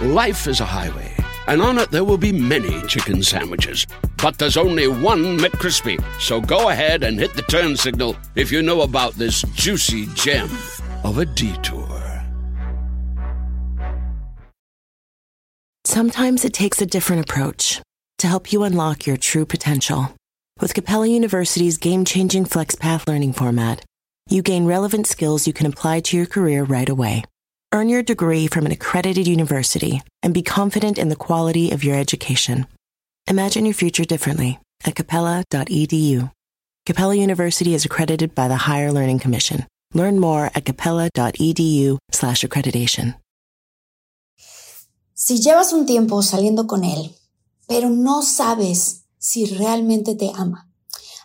Life 0.00 0.46
is 0.46 0.60
a 0.60 0.66
highway, 0.66 1.10
and 1.46 1.62
on 1.62 1.78
it 1.78 1.90
there 1.90 2.04
will 2.04 2.18
be 2.18 2.30
many 2.30 2.82
chicken 2.82 3.22
sandwiches. 3.22 3.86
But 4.22 4.36
there's 4.36 4.58
only 4.58 4.88
one 4.88 5.38
McCrispy. 5.38 5.98
So 6.20 6.38
go 6.38 6.68
ahead 6.68 7.02
and 7.02 7.18
hit 7.18 7.32
the 7.32 7.40
turn 7.40 7.78
signal 7.78 8.14
if 8.34 8.52
you 8.52 8.60
know 8.60 8.82
about 8.82 9.14
this 9.14 9.40
juicy 9.54 10.04
gem 10.08 10.50
of 11.02 11.16
a 11.16 11.24
detour. 11.24 11.88
Sometimes 15.86 16.44
it 16.44 16.52
takes 16.52 16.82
a 16.82 16.86
different 16.86 17.22
approach 17.22 17.80
to 18.18 18.26
help 18.26 18.52
you 18.52 18.64
unlock 18.64 19.06
your 19.06 19.16
true 19.16 19.46
potential. 19.46 20.14
With 20.60 20.74
Capella 20.74 21.06
University's 21.06 21.78
game 21.78 22.04
changing 22.04 22.44
FlexPath 22.44 23.08
learning 23.08 23.32
format, 23.32 23.82
you 24.28 24.42
gain 24.42 24.66
relevant 24.66 25.06
skills 25.06 25.46
you 25.46 25.54
can 25.54 25.64
apply 25.64 26.00
to 26.00 26.18
your 26.18 26.26
career 26.26 26.64
right 26.64 26.88
away. 26.90 27.24
Earn 27.76 27.90
your 27.90 28.02
degree 28.02 28.46
from 28.46 28.64
an 28.64 28.72
accredited 28.72 29.28
university 29.28 30.00
and 30.22 30.32
be 30.32 30.40
confident 30.40 30.96
in 30.96 31.10
the 31.10 31.14
quality 31.14 31.72
of 31.72 31.84
your 31.84 31.94
education. 31.94 32.66
Imagine 33.28 33.66
your 33.66 33.74
future 33.74 34.06
differently 34.06 34.58
at 34.86 34.94
capella.edu. 34.94 36.32
Capella 36.86 37.14
University 37.14 37.74
is 37.74 37.84
accredited 37.84 38.34
by 38.34 38.48
the 38.48 38.56
Higher 38.56 38.90
Learning 38.92 39.18
Commission. 39.18 39.66
Learn 39.92 40.18
more 40.18 40.46
at 40.54 40.64
capella.edu/slash 40.64 42.44
accreditation. 42.44 43.14
Si 45.12 45.42
llevas 45.42 45.74
un 45.74 45.84
tiempo 45.84 46.22
saliendo 46.22 46.66
con 46.66 46.82
él, 46.82 47.14
pero 47.68 47.90
no 47.90 48.22
sabes 48.22 49.04
si 49.18 49.44
realmente 49.44 50.14
te 50.14 50.32
ama. 50.34 50.70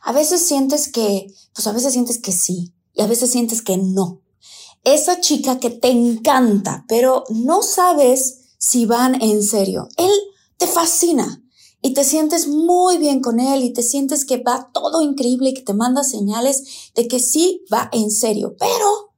A 0.03 0.11
veces 0.11 0.45
sientes 0.45 0.89
que, 0.91 1.27
pues 1.53 1.65
a 1.65 1.71
veces 1.71 1.93
sientes 1.93 2.19
que 2.19 2.33
sí 2.33 2.73
y 2.93 3.03
a 3.03 3.07
veces 3.07 3.31
sientes 3.31 3.61
que 3.61 3.77
no. 3.77 4.21
Esa 4.83 5.19
chica 5.19 5.59
que 5.59 5.69
te 5.69 5.89
encanta, 5.89 6.85
pero 6.87 7.23
no 7.29 7.61
sabes 7.61 8.55
si 8.57 8.87
van 8.87 9.21
en 9.21 9.43
serio. 9.43 9.87
Él 9.95 10.11
te 10.57 10.65
fascina 10.65 11.43
y 11.83 11.93
te 11.93 12.03
sientes 12.03 12.47
muy 12.47 12.97
bien 12.97 13.21
con 13.21 13.39
él 13.39 13.63
y 13.63 13.73
te 13.73 13.83
sientes 13.83 14.25
que 14.25 14.37
va 14.37 14.71
todo 14.73 15.01
increíble 15.01 15.49
y 15.49 15.53
que 15.53 15.61
te 15.61 15.75
manda 15.75 16.03
señales 16.03 16.91
de 16.95 17.07
que 17.07 17.19
sí 17.19 17.63
va 17.71 17.89
en 17.91 18.09
serio. 18.09 18.55
Pero 18.57 19.13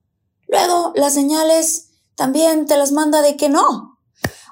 luego 0.50 0.92
las 0.96 1.14
señales 1.14 1.88
también 2.16 2.66
te 2.66 2.76
las 2.76 2.92
manda 2.92 3.22
de 3.22 3.38
que 3.38 3.48
no. 3.48 4.00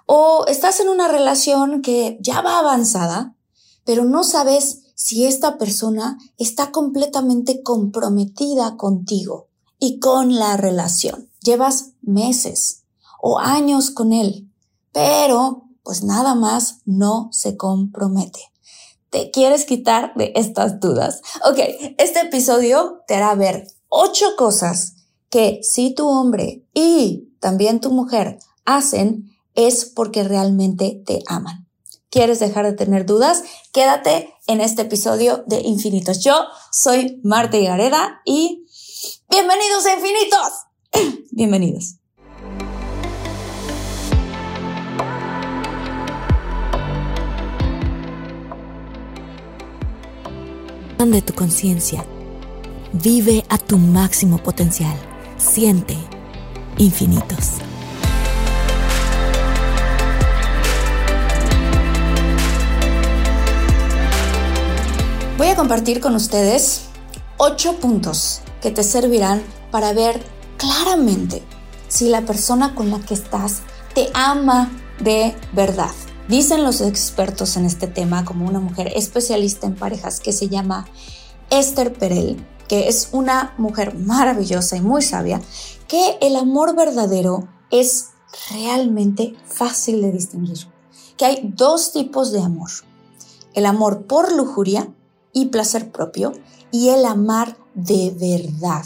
O 0.05 0.45
estás 0.47 0.79
en 0.79 0.87
una 0.87 1.09
relación 1.09 1.81
que 1.81 2.19
ya 2.21 2.41
va 2.41 2.59
avanzada, 2.59 3.35
pero 3.83 4.05
no 4.05 4.23
sabes 4.23 4.83
si 4.95 5.25
esta 5.25 5.57
persona 5.57 6.17
está 6.37 6.71
completamente 6.71 7.63
comprometida 7.63 8.77
contigo 8.77 9.50
y 9.81 9.99
con 9.99 10.35
la 10.35 10.55
relación. 10.55 11.29
Llevas 11.41 11.93
meses 12.01 12.83
o 13.19 13.39
años 13.39 13.89
con 13.89 14.13
él, 14.13 14.47
pero 14.93 15.65
pues 15.83 16.03
nada 16.03 16.35
más 16.35 16.81
no 16.85 17.29
se 17.33 17.57
compromete. 17.57 18.39
¿Te 19.09 19.31
quieres 19.31 19.65
quitar 19.65 20.13
de 20.15 20.31
estas 20.35 20.79
dudas? 20.79 21.21
Ok, 21.49 21.57
este 21.97 22.21
episodio 22.21 23.01
te 23.07 23.15
hará 23.15 23.33
ver 23.35 23.67
ocho 23.89 24.27
cosas 24.37 24.93
que 25.29 25.59
si 25.63 25.93
tu 25.95 26.07
hombre 26.07 26.63
y 26.73 27.33
también 27.39 27.81
tu 27.81 27.91
mujer 27.91 28.37
hacen 28.65 29.35
es 29.55 29.85
porque 29.85 30.23
realmente 30.23 31.01
te 31.05 31.23
aman. 31.27 31.67
¿Quieres 32.11 32.39
dejar 32.39 32.65
de 32.65 32.73
tener 32.73 33.05
dudas? 33.05 33.43
Quédate 33.71 34.31
en 34.45 34.61
este 34.61 34.83
episodio 34.83 35.43
de 35.47 35.61
Infinitos. 35.61 36.19
Yo 36.19 36.35
soy 36.71 37.19
Marta 37.23 37.57
Gareda 37.57 38.21
y 38.25 38.67
bienvenidos 39.31 39.85
a 39.85 39.93
Infinitos. 39.93 40.51
bienvenidos. 41.31 41.95
de 51.09 51.21
tu 51.23 51.33
conciencia. 51.33 52.05
Vive 52.93 53.43
a 53.49 53.57
tu 53.57 53.77
máximo 53.77 54.37
potencial. 54.37 54.95
Siente 55.37 55.97
infinitos. 56.77 57.55
Voy 65.37 65.47
a 65.47 65.55
compartir 65.55 65.99
con 65.99 66.15
ustedes 66.15 66.83
ocho 67.37 67.77
puntos 67.77 68.41
que 68.61 68.71
te 68.71 68.83
servirán 68.83 69.43
para 69.71 69.93
ver 69.93 70.21
claramente 70.57 71.43
si 71.87 72.09
la 72.09 72.21
persona 72.21 72.75
con 72.75 72.89
la 72.91 72.99
que 72.99 73.13
estás 73.13 73.61
te 73.93 74.09
ama 74.13 74.71
de 74.99 75.35
verdad. 75.53 75.91
Dicen 76.27 76.63
los 76.63 76.79
expertos 76.81 77.57
en 77.57 77.65
este 77.65 77.87
tema, 77.87 78.23
como 78.23 78.47
una 78.47 78.59
mujer 78.59 78.91
especialista 78.95 79.67
en 79.67 79.75
parejas 79.75 80.19
que 80.19 80.31
se 80.31 80.47
llama 80.47 80.87
Esther 81.49 81.91
Perel, 81.91 82.45
que 82.69 82.87
es 82.87 83.09
una 83.11 83.53
mujer 83.57 83.95
maravillosa 83.97 84.77
y 84.77 84.81
muy 84.81 85.01
sabia, 85.01 85.41
que 85.89 86.17
el 86.21 86.37
amor 86.37 86.75
verdadero 86.75 87.49
es 87.69 88.11
realmente 88.49 89.35
fácil 89.45 90.01
de 90.01 90.11
distinguir. 90.11 90.59
Que 91.17 91.25
hay 91.25 91.51
dos 91.53 91.91
tipos 91.91 92.31
de 92.31 92.41
amor. 92.41 92.69
El 93.53 93.65
amor 93.65 94.05
por 94.07 94.31
lujuria 94.31 94.89
y 95.33 95.47
placer 95.47 95.91
propio 95.91 96.33
y 96.71 96.89
el 96.89 97.05
amar 97.05 97.57
de 97.73 98.11
verdad. 98.11 98.85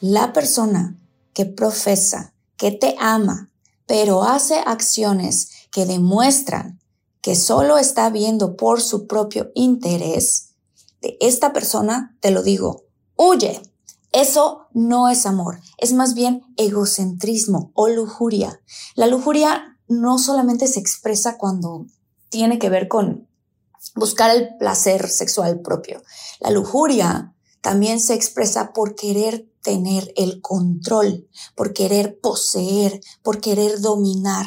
La 0.00 0.32
persona 0.32 0.96
que 1.32 1.46
profesa 1.46 2.34
que 2.56 2.70
te 2.70 2.94
ama, 2.98 3.50
pero 3.86 4.22
hace 4.22 4.56
acciones 4.58 5.50
que 5.70 5.86
demuestran 5.86 6.80
que 7.20 7.36
solo 7.36 7.78
está 7.78 8.10
viendo 8.10 8.56
por 8.56 8.80
su 8.80 9.06
propio 9.06 9.50
interés, 9.54 10.50
de 11.04 11.18
esta 11.20 11.52
persona, 11.52 12.16
te 12.20 12.30
lo 12.30 12.42
digo, 12.42 12.84
huye. 13.16 13.60
Eso 14.12 14.68
no 14.72 15.08
es 15.08 15.26
amor, 15.26 15.60
es 15.76 15.92
más 15.92 16.14
bien 16.14 16.42
egocentrismo 16.56 17.72
o 17.74 17.88
lujuria. 17.88 18.60
La 18.94 19.08
lujuria 19.08 19.76
no 19.88 20.18
solamente 20.18 20.68
se 20.68 20.78
expresa 20.78 21.36
cuando 21.36 21.86
tiene 22.30 22.58
que 22.58 22.70
ver 22.70 22.86
con 22.88 23.26
buscar 23.94 24.30
el 24.30 24.56
placer 24.56 25.08
sexual 25.08 25.60
propio. 25.60 26.02
La 26.40 26.50
lujuria 26.50 27.34
también 27.60 28.00
se 28.00 28.14
expresa 28.14 28.72
por 28.72 28.94
querer 28.94 29.48
tener 29.62 30.12
el 30.16 30.40
control, 30.40 31.28
por 31.54 31.72
querer 31.72 32.20
poseer, 32.20 33.00
por 33.22 33.40
querer 33.40 33.80
dominar. 33.80 34.46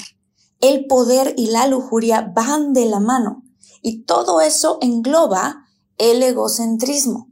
El 0.60 0.86
poder 0.86 1.34
y 1.38 1.48
la 1.48 1.68
lujuria 1.68 2.32
van 2.34 2.74
de 2.74 2.86
la 2.86 3.00
mano 3.00 3.44
y 3.82 4.04
todo 4.04 4.42
eso 4.42 4.78
engloba 4.82 5.68
el 5.98 6.22
egocentrismo. 6.22 7.30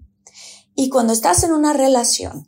Y 0.76 0.90
cuando 0.90 1.14
estás 1.14 1.44
en 1.44 1.54
una 1.54 1.74
relación 1.74 2.48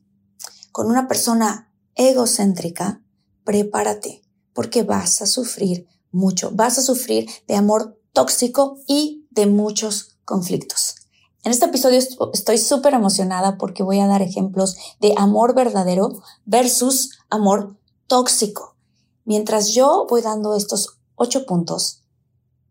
con 0.71 0.87
una 0.87 1.07
persona 1.07 1.71
egocéntrica, 1.95 3.01
prepárate 3.43 4.21
porque 4.53 4.83
vas 4.83 5.21
a 5.21 5.27
sufrir 5.27 5.87
mucho, 6.11 6.51
vas 6.51 6.79
a 6.79 6.81
sufrir 6.81 7.29
de 7.47 7.55
amor 7.55 7.99
tóxico 8.11 8.79
y 8.87 9.16
de 9.37 9.45
muchos 9.45 10.17
conflictos. 10.25 10.95
En 11.43 11.51
este 11.51 11.67
episodio 11.67 11.99
estoy 12.33 12.57
súper 12.57 12.93
emocionada 12.93 13.57
porque 13.57 13.83
voy 13.83 13.99
a 13.99 14.07
dar 14.07 14.21
ejemplos 14.21 14.75
de 14.99 15.13
amor 15.15 15.55
verdadero 15.55 16.09
versus 16.45 17.11
amor 17.29 17.77
tóxico. 18.07 18.75
Mientras 19.23 19.73
yo 19.73 20.07
voy 20.09 20.21
dando 20.21 20.55
estos 20.55 20.97
ocho 21.15 21.45
puntos, 21.45 22.01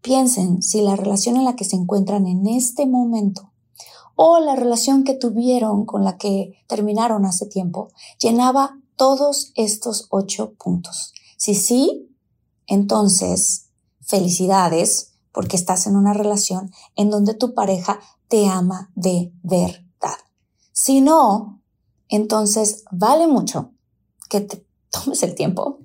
piensen 0.03 0.63
si 0.63 0.83
la 0.83 0.97
relación 0.97 1.37
en 1.37 1.45
la 1.45 1.57
que 1.57 1.65
se 1.65 1.77
encuentran 1.77 2.27
en 2.27 2.47
este 2.47 2.85
momento 2.85 3.53
o 4.17 4.41
la 4.41 4.57
relación 4.57 5.05
que 5.05 5.15
tuvieron 5.15 5.87
con 5.87 6.05
la 6.05 6.19
que 6.19 6.63
terminaron 6.67 7.25
hace 7.25 7.47
tiempo 7.47 7.89
llenaba 8.19 8.79
todos 8.97 9.53
estos 9.55 10.09
ocho 10.11 10.55
puntos. 10.55 11.13
Si 11.37 11.55
sí, 11.55 12.11
entonces, 12.67 13.69
felicidades, 14.01 15.16
porque 15.37 15.59
estás 15.59 15.87
en 15.87 15.97
una 15.97 16.15
relación 16.15 16.73
en 16.95 17.11
donde 17.11 17.35
tu 17.35 17.53
pareja 17.53 18.01
te 18.27 18.49
ama 18.49 18.91
de 18.95 19.35
verdad. 19.43 20.17
Si 20.73 21.03
no, 21.03 21.63
entonces 22.09 22.85
vale 22.91 23.27
mucho 23.27 23.75
que 24.31 24.41
te 24.41 24.67
tomes 24.91 25.23
el 25.23 25.35
tiempo 25.35 25.81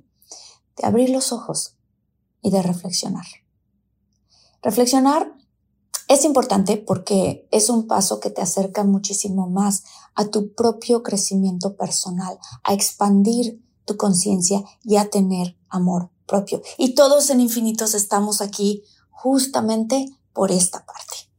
de 0.77 0.88
abrir 0.88 1.09
los 1.09 1.33
ojos 1.33 1.75
y 2.42 2.50
de 2.50 2.62
reflexionar. 2.62 3.25
Reflexionar 4.62 5.36
es 6.07 6.24
importante 6.24 6.77
porque 6.77 7.45
es 7.51 7.68
un 7.68 7.88
paso 7.88 8.21
que 8.21 8.30
te 8.30 8.42
acerca 8.42 8.86
muchísimo 8.86 9.50
más 9.50 9.83
a 10.15 10.27
tu 10.27 10.53
propio 10.53 11.03
crecimiento 11.03 11.75
personal, 11.75 12.39
a 12.63 12.74
expandir 12.74 13.62
tu 13.83 13.98
conciencia 13.98 14.63
y 14.81 14.95
a 14.95 15.09
tener 15.09 15.57
amor 15.68 16.09
propio. 16.25 16.62
Y 16.77 16.95
todos 16.95 17.30
en 17.30 17.42
infinitos 17.42 17.94
estamos 17.94 18.39
aquí 18.39 18.86
justamente 19.12 20.08
por 20.34 20.52
esta 20.52 20.86
parte. 20.86 21.30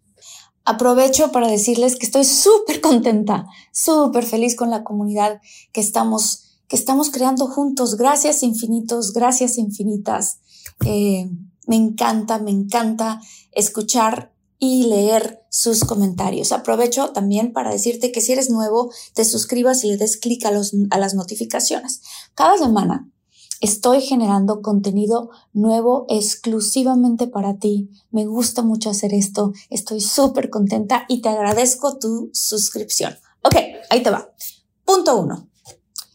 Aprovecho 0.64 1.32
para 1.32 1.48
decirles 1.48 1.96
que 1.96 2.06
estoy 2.06 2.24
súper 2.24 2.80
contenta, 2.80 3.46
súper 3.72 4.24
feliz 4.24 4.54
con 4.54 4.70
la 4.70 4.84
comunidad 4.84 5.40
que 5.72 5.80
estamos, 5.80 6.58
que 6.68 6.76
estamos 6.76 7.10
creando 7.10 7.48
juntos. 7.48 7.96
Gracias 7.96 8.44
infinitos, 8.44 9.12
gracias 9.12 9.58
infinitas. 9.58 10.38
Eh, 10.84 11.28
me 11.66 11.76
encanta, 11.76 12.38
me 12.38 12.52
encanta 12.52 13.20
escuchar 13.50 14.32
y 14.58 14.84
leer 14.84 15.44
sus 15.50 15.80
comentarios. 15.80 16.52
Aprovecho 16.52 17.10
también 17.10 17.52
para 17.52 17.72
decirte 17.72 18.12
que 18.12 18.20
si 18.20 18.30
eres 18.30 18.48
nuevo, 18.48 18.92
te 19.14 19.24
suscribas 19.24 19.82
y 19.82 19.88
le 19.88 19.96
des 19.96 20.16
clic 20.16 20.44
a, 20.46 20.50
a 20.90 20.98
las 20.98 21.14
notificaciones. 21.14 22.02
Cada 22.36 22.56
semana 22.56 23.11
Estoy 23.62 24.00
generando 24.00 24.60
contenido 24.60 25.30
nuevo 25.52 26.04
exclusivamente 26.08 27.28
para 27.28 27.58
ti. 27.58 27.90
Me 28.10 28.26
gusta 28.26 28.62
mucho 28.62 28.90
hacer 28.90 29.14
esto. 29.14 29.52
Estoy 29.70 30.00
súper 30.00 30.50
contenta 30.50 31.04
y 31.08 31.22
te 31.22 31.28
agradezco 31.28 31.96
tu 31.96 32.28
suscripción. 32.32 33.14
Ok, 33.44 33.54
ahí 33.88 34.02
te 34.02 34.10
va. 34.10 34.28
Punto 34.84 35.16
uno. 35.16 35.48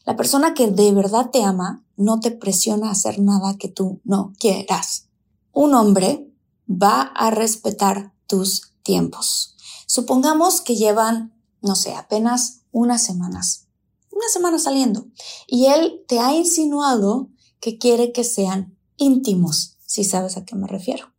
La 0.03 0.17
persona 0.17 0.53
que 0.53 0.67
de 0.67 0.91
verdad 0.91 1.29
te 1.31 1.41
ama 1.41 1.85
no 1.95 2.19
te 2.19 2.31
presiona 2.31 2.89
a 2.89 2.91
hacer 2.91 3.21
nada 3.21 3.55
que 3.57 3.69
tú 3.69 4.01
no 4.03 4.33
quieras. 4.37 5.07
Un 5.53 5.73
hombre 5.73 6.29
va 6.69 7.01
a 7.01 7.31
respetar 7.31 8.11
tus 8.27 8.73
tiempos. 8.83 9.55
Supongamos 9.85 10.59
que 10.59 10.75
llevan, 10.75 11.33
no 11.61 11.75
sé, 11.75 11.93
apenas 11.95 12.63
unas 12.73 13.01
semanas, 13.01 13.67
una 14.11 14.27
semana 14.33 14.59
saliendo, 14.59 15.07
y 15.47 15.67
él 15.67 16.03
te 16.09 16.19
ha 16.19 16.35
insinuado 16.35 17.29
que 17.59 17.77
quiere 17.77 18.11
que 18.11 18.23
sean 18.23 18.77
íntimos, 18.97 19.77
si 19.85 20.03
sabes 20.03 20.37
a 20.37 20.45
qué 20.45 20.55
me 20.55 20.67
refiero. 20.67 21.13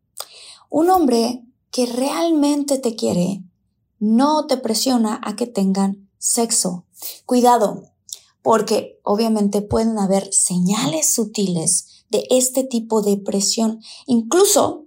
Un 0.70 0.90
hombre 0.90 1.44
que 1.70 1.86
realmente 1.86 2.78
te 2.78 2.96
quiere 2.96 3.42
no 3.98 4.46
te 4.46 4.56
presiona 4.56 5.20
a 5.24 5.36
que 5.36 5.46
tengan 5.46 6.08
sexo. 6.18 6.86
Cuidado, 7.26 7.92
porque 8.42 9.00
obviamente 9.02 9.62
pueden 9.62 9.98
haber 9.98 10.32
señales 10.32 11.12
sutiles 11.12 12.04
de 12.10 12.26
este 12.30 12.64
tipo 12.64 13.02
de 13.02 13.16
presión. 13.16 13.80
Incluso 14.06 14.86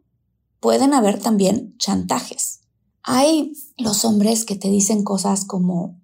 pueden 0.60 0.94
haber 0.94 1.20
también 1.20 1.76
chantajes. 1.78 2.62
Hay 3.04 3.54
los 3.78 4.06
hombres 4.06 4.46
que 4.46 4.56
te 4.56 4.70
dicen 4.70 5.04
cosas 5.04 5.46
como, 5.46 6.00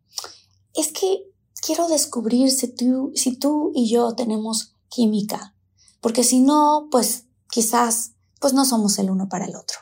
es 0.74 0.92
que 0.92 1.24
quiero 1.62 1.88
descubrir 1.88 2.52
si 2.52 2.68
tú, 2.68 3.12
si 3.16 3.36
tú 3.38 3.72
y 3.74 3.90
yo 3.90 4.16
tenemos 4.16 4.76
química, 4.90 5.56
porque 6.02 6.24
si 6.24 6.40
no, 6.40 6.88
pues 6.92 7.26
quizás, 7.50 8.14
pues 8.40 8.54
no 8.54 8.66
somos 8.66 9.00
el 9.00 9.10
uno 9.10 9.30
para 9.30 9.46
el 9.46 9.56
otro. 9.56 9.80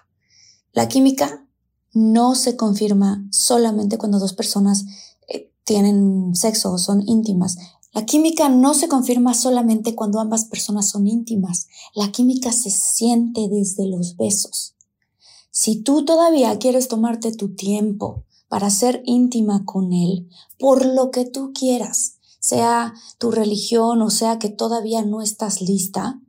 La 0.72 0.88
química 0.88 1.48
no 1.94 2.36
se 2.36 2.58
confirma 2.58 3.26
solamente 3.32 3.98
cuando 3.98 4.20
dos 4.20 4.34
personas 4.34 4.86
eh, 5.28 5.52
tienen 5.64 6.36
sexo 6.36 6.74
o 6.74 6.78
son 6.78 7.08
íntimas. 7.08 7.58
La 7.94 8.06
química 8.06 8.50
no 8.50 8.74
se 8.74 8.90
confirma 8.90 9.34
solamente 9.34 9.96
cuando 9.96 10.20
ambas 10.20 10.46
personas 10.46 10.90
son 10.90 11.08
íntimas. 11.08 11.68
La 11.94 12.12
química 12.12 12.52
se 12.52 12.70
siente 12.70 13.48
desde 13.48 13.88
los 13.88 14.18
besos. 14.18 14.76
Si 15.50 15.78
tú 15.78 16.04
todavía 16.04 16.60
quieres 16.60 16.90
tomarte 16.90 17.32
tu 17.32 17.56
tiempo 17.56 18.26
para 18.50 18.70
ser 18.70 19.02
íntima 19.06 19.64
con 19.64 19.94
él, 19.94 20.28
por 20.60 20.86
lo 20.86 21.12
que 21.12 21.24
tú 21.24 21.54
quieras, 21.54 22.18
sea 22.46 22.94
tu 23.18 23.32
religión 23.32 24.04
o 24.04 24.12
sea 24.12 24.38
que 24.38 24.50
todavía 24.50 25.02
no 25.02 25.24
estás 25.24 25.62
lista, 25.62 26.22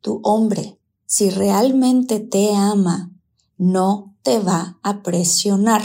tu 0.00 0.22
hombre, 0.24 0.80
si 1.04 1.28
realmente 1.28 2.18
te 2.18 2.54
ama, 2.54 3.12
no 3.58 4.16
te 4.22 4.38
va 4.38 4.78
a 4.82 5.02
presionar. 5.02 5.82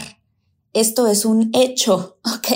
Esto 0.71 1.07
es 1.07 1.25
un 1.25 1.49
hecho, 1.51 2.19
¿ok? 2.23 2.47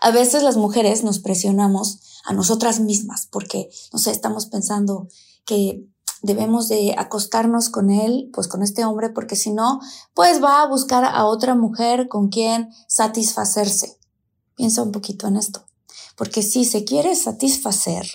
A 0.00 0.10
veces 0.10 0.42
las 0.42 0.56
mujeres 0.56 1.04
nos 1.04 1.18
presionamos 1.18 1.98
a 2.24 2.32
nosotras 2.32 2.80
mismas 2.80 3.28
porque, 3.30 3.68
no 3.92 3.98
sé, 3.98 4.10
estamos 4.10 4.46
pensando 4.46 5.08
que 5.44 5.86
debemos 6.22 6.68
de 6.68 6.94
acostarnos 6.96 7.68
con 7.68 7.90
él, 7.90 8.30
pues 8.32 8.48
con 8.48 8.62
este 8.62 8.86
hombre, 8.86 9.10
porque 9.10 9.36
si 9.36 9.50
no, 9.50 9.80
pues 10.14 10.42
va 10.42 10.62
a 10.62 10.68
buscar 10.68 11.04
a 11.04 11.26
otra 11.26 11.54
mujer 11.54 12.08
con 12.08 12.30
quien 12.30 12.70
satisfacerse. 12.88 13.98
Piensa 14.54 14.82
un 14.82 14.92
poquito 14.92 15.26
en 15.26 15.36
esto. 15.36 15.66
Porque 16.16 16.42
si 16.42 16.64
se 16.64 16.84
quiere 16.84 17.16
satisfacer, 17.16 18.06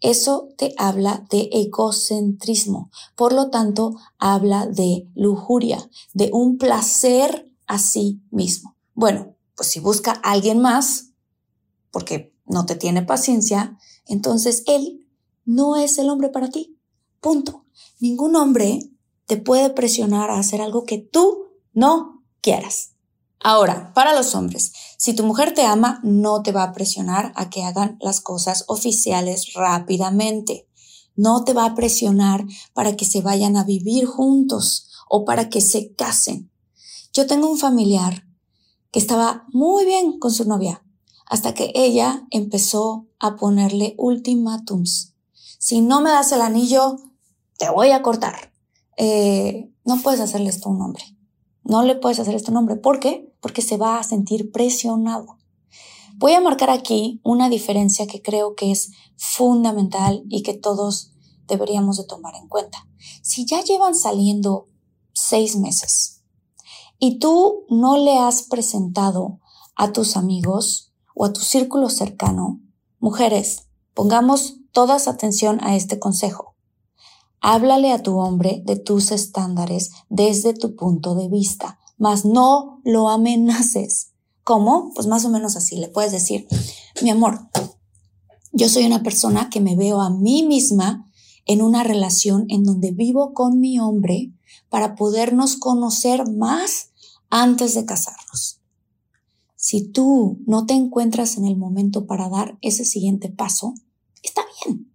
eso 0.00 0.48
te 0.56 0.74
habla 0.76 1.26
de 1.30 1.48
egocentrismo. 1.52 2.90
Por 3.16 3.32
lo 3.32 3.50
tanto, 3.50 3.96
habla 4.18 4.66
de 4.66 5.08
lujuria, 5.14 5.90
de 6.14 6.30
un 6.32 6.58
placer 6.58 7.50
a 7.66 7.78
sí 7.78 8.22
mismo. 8.30 8.76
Bueno, 8.94 9.36
pues 9.56 9.70
si 9.70 9.80
busca 9.80 10.12
a 10.22 10.32
alguien 10.32 10.60
más, 10.60 11.10
porque 11.90 12.34
no 12.46 12.64
te 12.64 12.76
tiene 12.76 13.02
paciencia, 13.02 13.76
entonces 14.06 14.62
él 14.66 15.06
no 15.44 15.76
es 15.76 15.98
el 15.98 16.10
hombre 16.10 16.28
para 16.28 16.48
ti. 16.48 16.78
Punto. 17.20 17.64
Ningún 18.00 18.36
hombre 18.36 18.90
te 19.26 19.36
puede 19.36 19.70
presionar 19.70 20.30
a 20.30 20.38
hacer 20.38 20.60
algo 20.60 20.84
que 20.84 20.98
tú 20.98 21.48
no 21.72 22.24
quieras. 22.40 22.94
Ahora, 23.40 23.92
para 23.94 24.14
los 24.14 24.34
hombres, 24.34 24.72
si 24.96 25.14
tu 25.14 25.24
mujer 25.24 25.54
te 25.54 25.64
ama, 25.64 26.00
no 26.02 26.42
te 26.42 26.52
va 26.52 26.64
a 26.64 26.72
presionar 26.72 27.32
a 27.36 27.50
que 27.50 27.62
hagan 27.62 27.96
las 28.00 28.20
cosas 28.20 28.64
oficiales 28.66 29.52
rápidamente. 29.54 30.68
No 31.14 31.44
te 31.44 31.52
va 31.52 31.64
a 31.64 31.74
presionar 31.74 32.44
para 32.74 32.96
que 32.96 33.04
se 33.04 33.20
vayan 33.20 33.56
a 33.56 33.64
vivir 33.64 34.06
juntos 34.06 34.90
o 35.08 35.24
para 35.24 35.48
que 35.48 35.60
se 35.60 35.94
casen. 35.94 36.50
Yo 37.12 37.26
tengo 37.26 37.50
un 37.50 37.58
familiar 37.58 38.24
que 38.90 38.98
estaba 38.98 39.44
muy 39.52 39.84
bien 39.84 40.18
con 40.18 40.32
su 40.32 40.44
novia 40.44 40.82
hasta 41.26 41.54
que 41.54 41.72
ella 41.74 42.26
empezó 42.30 43.06
a 43.18 43.36
ponerle 43.36 43.94
ultimátums. 43.98 45.14
Si 45.58 45.80
no 45.80 46.00
me 46.00 46.10
das 46.10 46.32
el 46.32 46.40
anillo, 46.40 46.96
te 47.58 47.70
voy 47.70 47.90
a 47.90 48.02
cortar. 48.02 48.52
Eh, 48.96 49.70
no 49.84 50.00
puedes 50.02 50.20
hacerle 50.20 50.48
esto 50.48 50.68
a 50.68 50.72
un 50.72 50.82
hombre. 50.82 51.04
No 51.64 51.82
le 51.82 51.96
puedes 51.96 52.18
hacer 52.18 52.34
esto 52.34 52.50
a 52.50 52.52
un 52.52 52.58
hombre. 52.58 52.76
¿Por 52.76 53.00
qué? 53.00 53.27
Porque 53.40 53.62
se 53.62 53.76
va 53.76 53.98
a 53.98 54.02
sentir 54.02 54.50
presionado. 54.50 55.38
Voy 56.16 56.32
a 56.32 56.40
marcar 56.40 56.70
aquí 56.70 57.20
una 57.22 57.48
diferencia 57.48 58.06
que 58.06 58.22
creo 58.22 58.54
que 58.54 58.72
es 58.72 58.90
fundamental 59.16 60.24
y 60.28 60.42
que 60.42 60.54
todos 60.54 61.12
deberíamos 61.46 61.96
de 61.96 62.04
tomar 62.04 62.34
en 62.34 62.48
cuenta. 62.48 62.86
Si 63.22 63.46
ya 63.46 63.62
llevan 63.62 63.94
saliendo 63.94 64.66
seis 65.12 65.56
meses 65.56 66.22
y 66.98 67.18
tú 67.18 67.64
no 67.70 67.96
le 67.96 68.18
has 68.18 68.42
presentado 68.42 69.40
a 69.76 69.92
tus 69.92 70.16
amigos 70.16 70.92
o 71.14 71.24
a 71.24 71.32
tu 71.32 71.40
círculo 71.40 71.88
cercano, 71.88 72.60
mujeres, 72.98 73.68
pongamos 73.94 74.56
todas 74.72 75.06
atención 75.06 75.58
a 75.62 75.76
este 75.76 76.00
consejo. 76.00 76.56
Háblale 77.40 77.92
a 77.92 78.02
tu 78.02 78.18
hombre 78.18 78.62
de 78.64 78.76
tus 78.76 79.12
estándares 79.12 79.92
desde 80.08 80.52
tu 80.52 80.74
punto 80.74 81.14
de 81.14 81.28
vista 81.28 81.78
mas 81.98 82.24
no 82.24 82.80
lo 82.84 83.10
amenaces. 83.10 84.12
¿Cómo? 84.44 84.92
Pues 84.94 85.06
más 85.06 85.24
o 85.24 85.28
menos 85.28 85.56
así, 85.56 85.76
le 85.76 85.88
puedes 85.88 86.12
decir, 86.12 86.46
mi 87.02 87.10
amor, 87.10 87.48
yo 88.52 88.68
soy 88.68 88.86
una 88.86 89.02
persona 89.02 89.50
que 89.50 89.60
me 89.60 89.76
veo 89.76 90.00
a 90.00 90.10
mí 90.10 90.42
misma 90.42 91.04
en 91.44 91.62
una 91.62 91.82
relación 91.82 92.46
en 92.48 92.64
donde 92.64 92.92
vivo 92.92 93.34
con 93.34 93.60
mi 93.60 93.78
hombre 93.78 94.32
para 94.68 94.94
podernos 94.94 95.56
conocer 95.56 96.30
más 96.30 96.90
antes 97.30 97.74
de 97.74 97.84
casarnos. 97.84 98.60
Si 99.56 99.88
tú 99.88 100.38
no 100.46 100.66
te 100.66 100.74
encuentras 100.74 101.36
en 101.36 101.44
el 101.44 101.56
momento 101.56 102.06
para 102.06 102.28
dar 102.28 102.58
ese 102.62 102.84
siguiente 102.84 103.28
paso, 103.28 103.74
está 104.22 104.42
bien. 104.64 104.94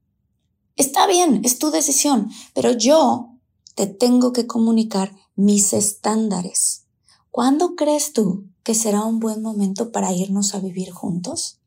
Está 0.75 1.05
bien, 1.05 1.41
es 1.43 1.59
tu 1.59 1.69
decisión, 1.69 2.31
pero 2.55 2.71
yo 2.71 3.37
te 3.75 3.87
tengo 3.87 4.31
que 4.31 4.47
comunicar 4.47 5.15
mis 5.35 5.73
estándares. 5.73 6.82
¿Cuándo 7.33 7.75
crees 7.75 8.13
tú 8.13 8.51
que 8.61 8.75
será 8.75 9.01
un 9.01 9.19
buen 9.19 9.41
momento 9.41 9.91
para 9.91 10.13
irnos 10.13 10.53
a 10.53 10.59
vivir 10.59 10.91
juntos? 10.91 11.59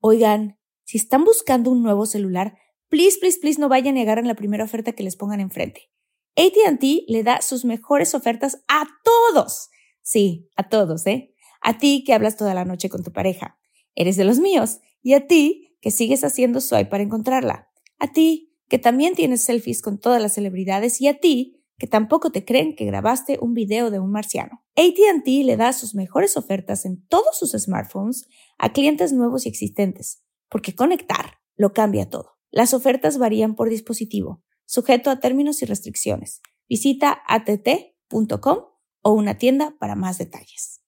Oigan, 0.00 0.58
si 0.84 0.96
están 0.96 1.24
buscando 1.24 1.70
un 1.70 1.82
nuevo 1.82 2.06
celular, 2.06 2.56
please, 2.88 3.18
please, 3.20 3.38
please 3.38 3.60
no 3.60 3.68
vayan 3.68 3.96
a 3.96 4.00
negar 4.00 4.18
en 4.18 4.26
la 4.26 4.34
primera 4.34 4.64
oferta 4.64 4.92
que 4.92 5.02
les 5.02 5.16
pongan 5.16 5.40
enfrente. 5.40 5.90
ATT 6.36 6.82
le 7.06 7.22
da 7.22 7.42
sus 7.42 7.66
mejores 7.66 8.14
ofertas 8.14 8.64
a 8.66 8.88
todos. 9.04 9.68
Sí, 10.00 10.48
a 10.56 10.66
todos, 10.70 11.06
¿eh? 11.06 11.34
A 11.60 11.76
ti 11.76 12.02
que 12.02 12.14
hablas 12.14 12.38
toda 12.38 12.54
la 12.54 12.64
noche 12.64 12.88
con 12.88 13.02
tu 13.02 13.12
pareja. 13.12 13.58
Eres 13.94 14.16
de 14.16 14.24
los 14.24 14.38
míos. 14.38 14.80
Y 15.02 15.12
a 15.12 15.26
ti 15.26 15.76
que 15.82 15.90
sigues 15.90 16.24
haciendo 16.24 16.62
swipe 16.62 16.86
para 16.86 17.02
encontrarla. 17.02 17.68
A 17.98 18.10
ti 18.14 18.54
que 18.68 18.78
también 18.78 19.16
tienes 19.16 19.42
selfies 19.42 19.82
con 19.82 20.00
todas 20.00 20.22
las 20.22 20.32
celebridades. 20.32 20.98
Y 21.02 21.08
a 21.08 21.20
ti 21.20 21.61
que 21.82 21.88
tampoco 21.88 22.30
te 22.30 22.44
creen 22.44 22.76
que 22.76 22.84
grabaste 22.84 23.40
un 23.42 23.54
video 23.54 23.90
de 23.90 23.98
un 23.98 24.12
marciano. 24.12 24.62
ATT 24.76 25.26
le 25.26 25.56
da 25.56 25.72
sus 25.72 25.96
mejores 25.96 26.36
ofertas 26.36 26.84
en 26.84 27.04
todos 27.08 27.36
sus 27.36 27.60
smartphones 27.60 28.28
a 28.56 28.72
clientes 28.72 29.12
nuevos 29.12 29.46
y 29.46 29.48
existentes, 29.48 30.22
porque 30.48 30.76
conectar 30.76 31.40
lo 31.56 31.72
cambia 31.72 32.08
todo. 32.08 32.38
Las 32.52 32.72
ofertas 32.72 33.18
varían 33.18 33.56
por 33.56 33.68
dispositivo, 33.68 34.44
sujeto 34.64 35.10
a 35.10 35.18
términos 35.18 35.60
y 35.60 35.64
restricciones. 35.64 36.40
Visita 36.68 37.18
att.com 37.26 38.58
o 39.02 39.10
una 39.10 39.36
tienda 39.38 39.74
para 39.80 39.96
más 39.96 40.18
detalles. 40.18 40.82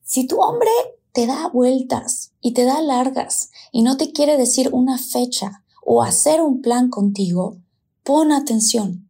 Si 0.00 0.26
tu 0.26 0.40
hombre 0.40 0.70
te 1.12 1.26
da 1.26 1.48
vueltas 1.48 2.32
y 2.40 2.54
te 2.54 2.64
da 2.64 2.80
largas 2.80 3.50
y 3.72 3.82
no 3.82 3.98
te 3.98 4.10
quiere 4.10 4.38
decir 4.38 4.70
una 4.72 4.96
fecha 4.96 5.66
o 5.84 6.02
hacer 6.02 6.40
un 6.40 6.62
plan 6.62 6.88
contigo, 6.88 7.60
Pon 8.08 8.32
atención, 8.32 9.07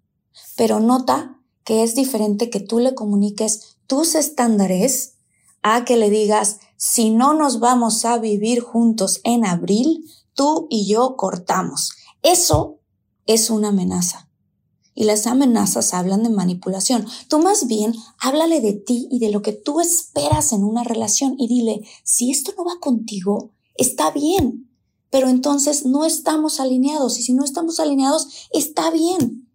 pero 0.56 0.80
nota 0.80 1.38
que 1.64 1.82
es 1.82 1.94
diferente 1.94 2.50
que 2.50 2.60
tú 2.60 2.78
le 2.78 2.94
comuniques 2.94 3.76
tus 3.86 4.14
estándares 4.14 5.14
a 5.62 5.84
que 5.84 5.96
le 5.96 6.10
digas, 6.10 6.60
si 6.76 7.10
no 7.10 7.34
nos 7.34 7.60
vamos 7.60 8.04
a 8.04 8.18
vivir 8.18 8.60
juntos 8.60 9.20
en 9.24 9.44
abril, 9.44 10.04
tú 10.34 10.66
y 10.70 10.86
yo 10.86 11.16
cortamos. 11.16 11.90
Eso 12.22 12.78
es 13.26 13.50
una 13.50 13.68
amenaza. 13.68 14.28
Y 14.94 15.04
las 15.04 15.26
amenazas 15.26 15.94
hablan 15.94 16.22
de 16.22 16.30
manipulación. 16.30 17.06
Tú 17.28 17.38
más 17.38 17.66
bien 17.66 17.94
háblale 18.18 18.60
de 18.60 18.72
ti 18.72 19.08
y 19.10 19.18
de 19.18 19.30
lo 19.30 19.42
que 19.42 19.52
tú 19.52 19.80
esperas 19.80 20.52
en 20.52 20.64
una 20.64 20.84
relación 20.84 21.34
y 21.38 21.48
dile, 21.48 21.82
si 22.02 22.30
esto 22.30 22.52
no 22.56 22.64
va 22.64 22.80
contigo, 22.80 23.52
está 23.76 24.10
bien, 24.10 24.68
pero 25.10 25.28
entonces 25.28 25.86
no 25.86 26.04
estamos 26.04 26.60
alineados 26.60 27.18
y 27.18 27.22
si 27.22 27.32
no 27.32 27.44
estamos 27.44 27.80
alineados, 27.80 28.48
está 28.52 28.90
bien. 28.90 29.47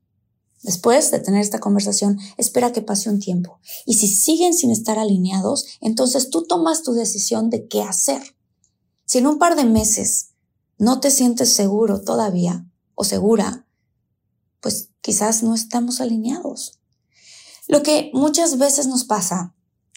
Después 0.63 1.11
de 1.11 1.19
tener 1.19 1.41
esta 1.41 1.59
conversación, 1.59 2.17
espera 2.37 2.71
que 2.71 2.81
pase 2.81 3.09
un 3.09 3.19
tiempo. 3.19 3.59
Y 3.85 3.95
si 3.95 4.07
siguen 4.07 4.53
sin 4.53 4.71
estar 4.71 4.97
alineados, 4.97 5.65
entonces 5.81 6.29
tú 6.29 6.45
tomas 6.47 6.83
tu 6.83 6.93
decisión 6.93 7.49
de 7.49 7.67
qué 7.67 7.83
hacer. 7.83 8.21
Si 9.05 9.17
en 9.17 9.27
un 9.27 9.39
par 9.39 9.57
de 9.57 9.65
meses 9.65 10.29
no 10.77 11.01
te 11.01 11.11
sientes 11.11 11.53
seguro 11.53 12.01
todavía 12.01 12.65
o 12.95 13.03
segura, 13.03 13.67
pues 14.61 14.89
quizás 15.01 15.43
no 15.43 15.53
estamos 15.53 15.99
alineados. 15.99 16.79
Lo 17.67 17.83
que 17.83 18.09
muchas 18.13 18.57
veces 18.57 18.87
nos 18.87 19.03
pasa 19.03 19.53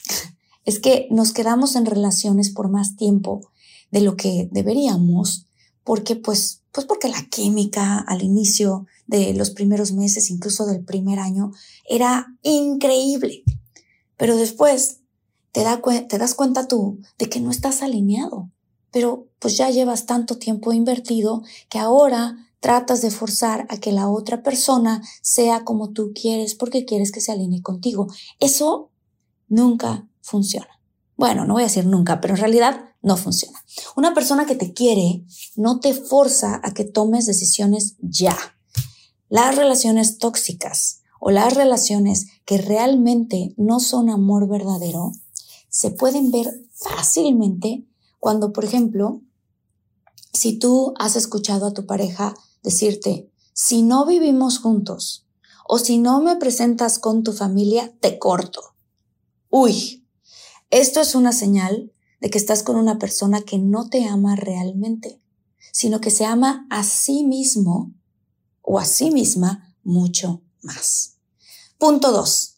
es 0.64 0.80
que 0.80 1.06
nos 1.12 1.32
quedamos 1.32 1.76
en 1.76 1.86
relaciones 1.86 2.50
por 2.50 2.68
más 2.68 2.96
tiempo 2.96 3.48
de 3.92 4.00
lo 4.00 4.16
que 4.16 4.48
deberíamos, 4.50 5.46
porque 5.84 6.16
pues, 6.16 6.62
pues 6.72 6.86
porque 6.86 7.08
la 7.08 7.22
química 7.26 7.98
al 7.98 8.22
inicio 8.22 8.86
de 9.06 9.34
los 9.34 9.50
primeros 9.50 9.92
meses, 9.92 10.30
incluso 10.30 10.66
del 10.66 10.84
primer 10.84 11.18
año, 11.18 11.52
era 11.88 12.26
increíble. 12.42 13.44
Pero 14.16 14.36
después 14.36 15.00
te, 15.52 15.62
da, 15.62 15.80
das 16.18 16.34
cuenta 16.34 16.68
tú 16.68 17.00
de 17.18 17.28
que 17.28 17.40
no 17.40 17.50
estás 17.50 17.82
alineado, 17.82 18.50
pero 18.90 19.28
pues 19.38 19.56
ya 19.56 19.70
llevas 19.70 20.06
tanto 20.06 20.38
tiempo 20.38 20.72
invertido 20.72 21.42
que 21.68 21.78
ahora 21.78 22.36
tratas 22.60 23.02
de 23.02 23.10
forzar 23.10 23.66
a 23.68 23.78
que 23.78 23.92
la 23.92 24.08
otra 24.08 24.42
persona 24.42 25.02
sea 25.22 25.64
como 25.64 25.90
tú 25.90 26.12
quieres 26.14 26.54
porque 26.54 26.84
quieres 26.84 27.12
que 27.12 27.20
se 27.20 27.32
alinee 27.32 27.62
contigo. 27.62 28.08
Eso 28.40 28.90
nunca 29.48 30.08
funciona. 30.20 30.80
Bueno, 31.16 31.46
no 31.46 31.54
voy 31.54 31.62
a 31.62 31.66
decir 31.66 31.86
nunca, 31.86 32.20
pero 32.20 32.34
en 32.34 32.40
realidad 32.40 32.90
no 33.02 33.16
funciona. 33.16 33.62
Una 33.96 34.14
persona 34.14 34.46
que 34.46 34.56
te 34.56 34.72
quiere 34.72 35.24
no 35.54 35.80
te 35.80 35.94
forza 35.94 36.60
a 36.62 36.74
que 36.74 36.84
tomes 36.84 37.24
decisiones 37.26 37.96
ya. 38.00 38.36
Las 39.28 39.56
relaciones 39.56 40.18
tóxicas 40.18 41.02
o 41.20 41.30
las 41.30 41.54
relaciones 41.54 42.26
que 42.44 42.58
realmente 42.58 43.54
no 43.56 43.80
son 43.80 44.10
amor 44.10 44.48
verdadero 44.48 45.12
se 45.68 45.90
pueden 45.90 46.30
ver 46.30 46.64
fácilmente 46.72 47.84
cuando, 48.20 48.52
por 48.52 48.64
ejemplo, 48.64 49.22
si 50.32 50.58
tú 50.58 50.94
has 50.98 51.16
escuchado 51.16 51.66
a 51.66 51.72
tu 51.72 51.86
pareja 51.86 52.34
decirte, 52.62 53.30
si 53.52 53.82
no 53.82 54.06
vivimos 54.06 54.58
juntos 54.58 55.26
o 55.66 55.78
si 55.78 55.98
no 55.98 56.20
me 56.20 56.36
presentas 56.36 56.98
con 56.98 57.22
tu 57.22 57.32
familia, 57.32 57.92
te 58.00 58.18
corto. 58.18 58.74
Uy, 59.50 60.06
esto 60.70 61.00
es 61.00 61.14
una 61.14 61.32
señal 61.32 61.92
de 62.20 62.30
que 62.30 62.38
estás 62.38 62.62
con 62.62 62.76
una 62.76 62.98
persona 62.98 63.42
que 63.42 63.58
no 63.58 63.88
te 63.88 64.04
ama 64.04 64.36
realmente, 64.36 65.20
sino 65.72 66.00
que 66.00 66.10
se 66.10 66.24
ama 66.24 66.66
a 66.70 66.84
sí 66.84 67.24
mismo 67.24 67.92
o 68.66 68.78
a 68.78 68.84
sí 68.84 69.10
misma 69.10 69.74
mucho 69.82 70.42
más. 70.62 71.16
Punto 71.78 72.12
dos. 72.12 72.56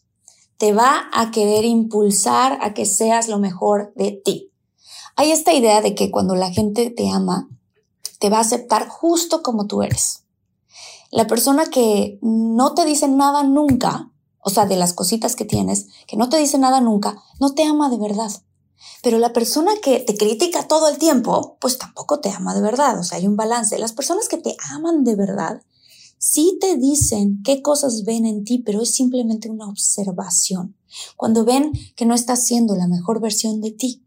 Te 0.57 0.73
va 0.73 1.09
a 1.13 1.31
querer 1.31 1.63
impulsar 1.63 2.59
a 2.61 2.73
que 2.73 2.85
seas 2.85 3.29
lo 3.29 3.39
mejor 3.39 3.93
de 3.95 4.11
ti. 4.11 4.51
Hay 5.15 5.31
esta 5.31 5.53
idea 5.53 5.81
de 5.81 5.95
que 5.95 6.11
cuando 6.11 6.35
la 6.35 6.51
gente 6.51 6.89
te 6.89 7.09
ama, 7.09 7.47
te 8.19 8.29
va 8.29 8.37
a 8.37 8.41
aceptar 8.41 8.89
justo 8.89 9.41
como 9.41 9.67
tú 9.67 9.83
eres. 9.83 10.23
La 11.11 11.27
persona 11.27 11.67
que 11.67 12.19
no 12.21 12.73
te 12.73 12.85
dice 12.85 13.07
nada 13.07 13.43
nunca, 13.43 14.11
o 14.41 14.49
sea, 14.49 14.65
de 14.65 14.75
las 14.75 14.93
cositas 14.93 15.35
que 15.35 15.45
tienes, 15.45 15.87
que 16.07 16.17
no 16.17 16.29
te 16.29 16.37
dice 16.37 16.57
nada 16.57 16.81
nunca, 16.81 17.21
no 17.39 17.53
te 17.53 17.63
ama 17.63 17.89
de 17.89 17.97
verdad. 17.97 18.31
Pero 19.03 19.19
la 19.19 19.33
persona 19.33 19.71
que 19.81 19.99
te 19.99 20.17
critica 20.17 20.67
todo 20.67 20.87
el 20.89 20.97
tiempo, 20.97 21.57
pues 21.59 21.77
tampoco 21.77 22.19
te 22.19 22.31
ama 22.31 22.53
de 22.53 22.61
verdad. 22.61 22.99
O 22.99 23.03
sea, 23.03 23.17
hay 23.17 23.27
un 23.27 23.35
balance. 23.35 23.77
Las 23.77 23.93
personas 23.93 24.27
que 24.27 24.37
te 24.37 24.55
aman 24.71 25.03
de 25.03 25.15
verdad 25.15 25.61
sí 26.19 26.57
te 26.61 26.77
dicen 26.77 27.41
qué 27.43 27.63
cosas 27.63 28.03
ven 28.03 28.27
en 28.27 28.43
ti, 28.43 28.59
pero 28.59 28.83
es 28.83 28.93
simplemente 28.93 29.49
una 29.49 29.67
observación. 29.67 30.75
Cuando 31.15 31.45
ven 31.45 31.71
que 31.95 32.05
no 32.05 32.13
estás 32.13 32.45
siendo 32.45 32.75
la 32.75 32.87
mejor 32.87 33.19
versión 33.19 33.61
de 33.61 33.71
ti. 33.71 34.05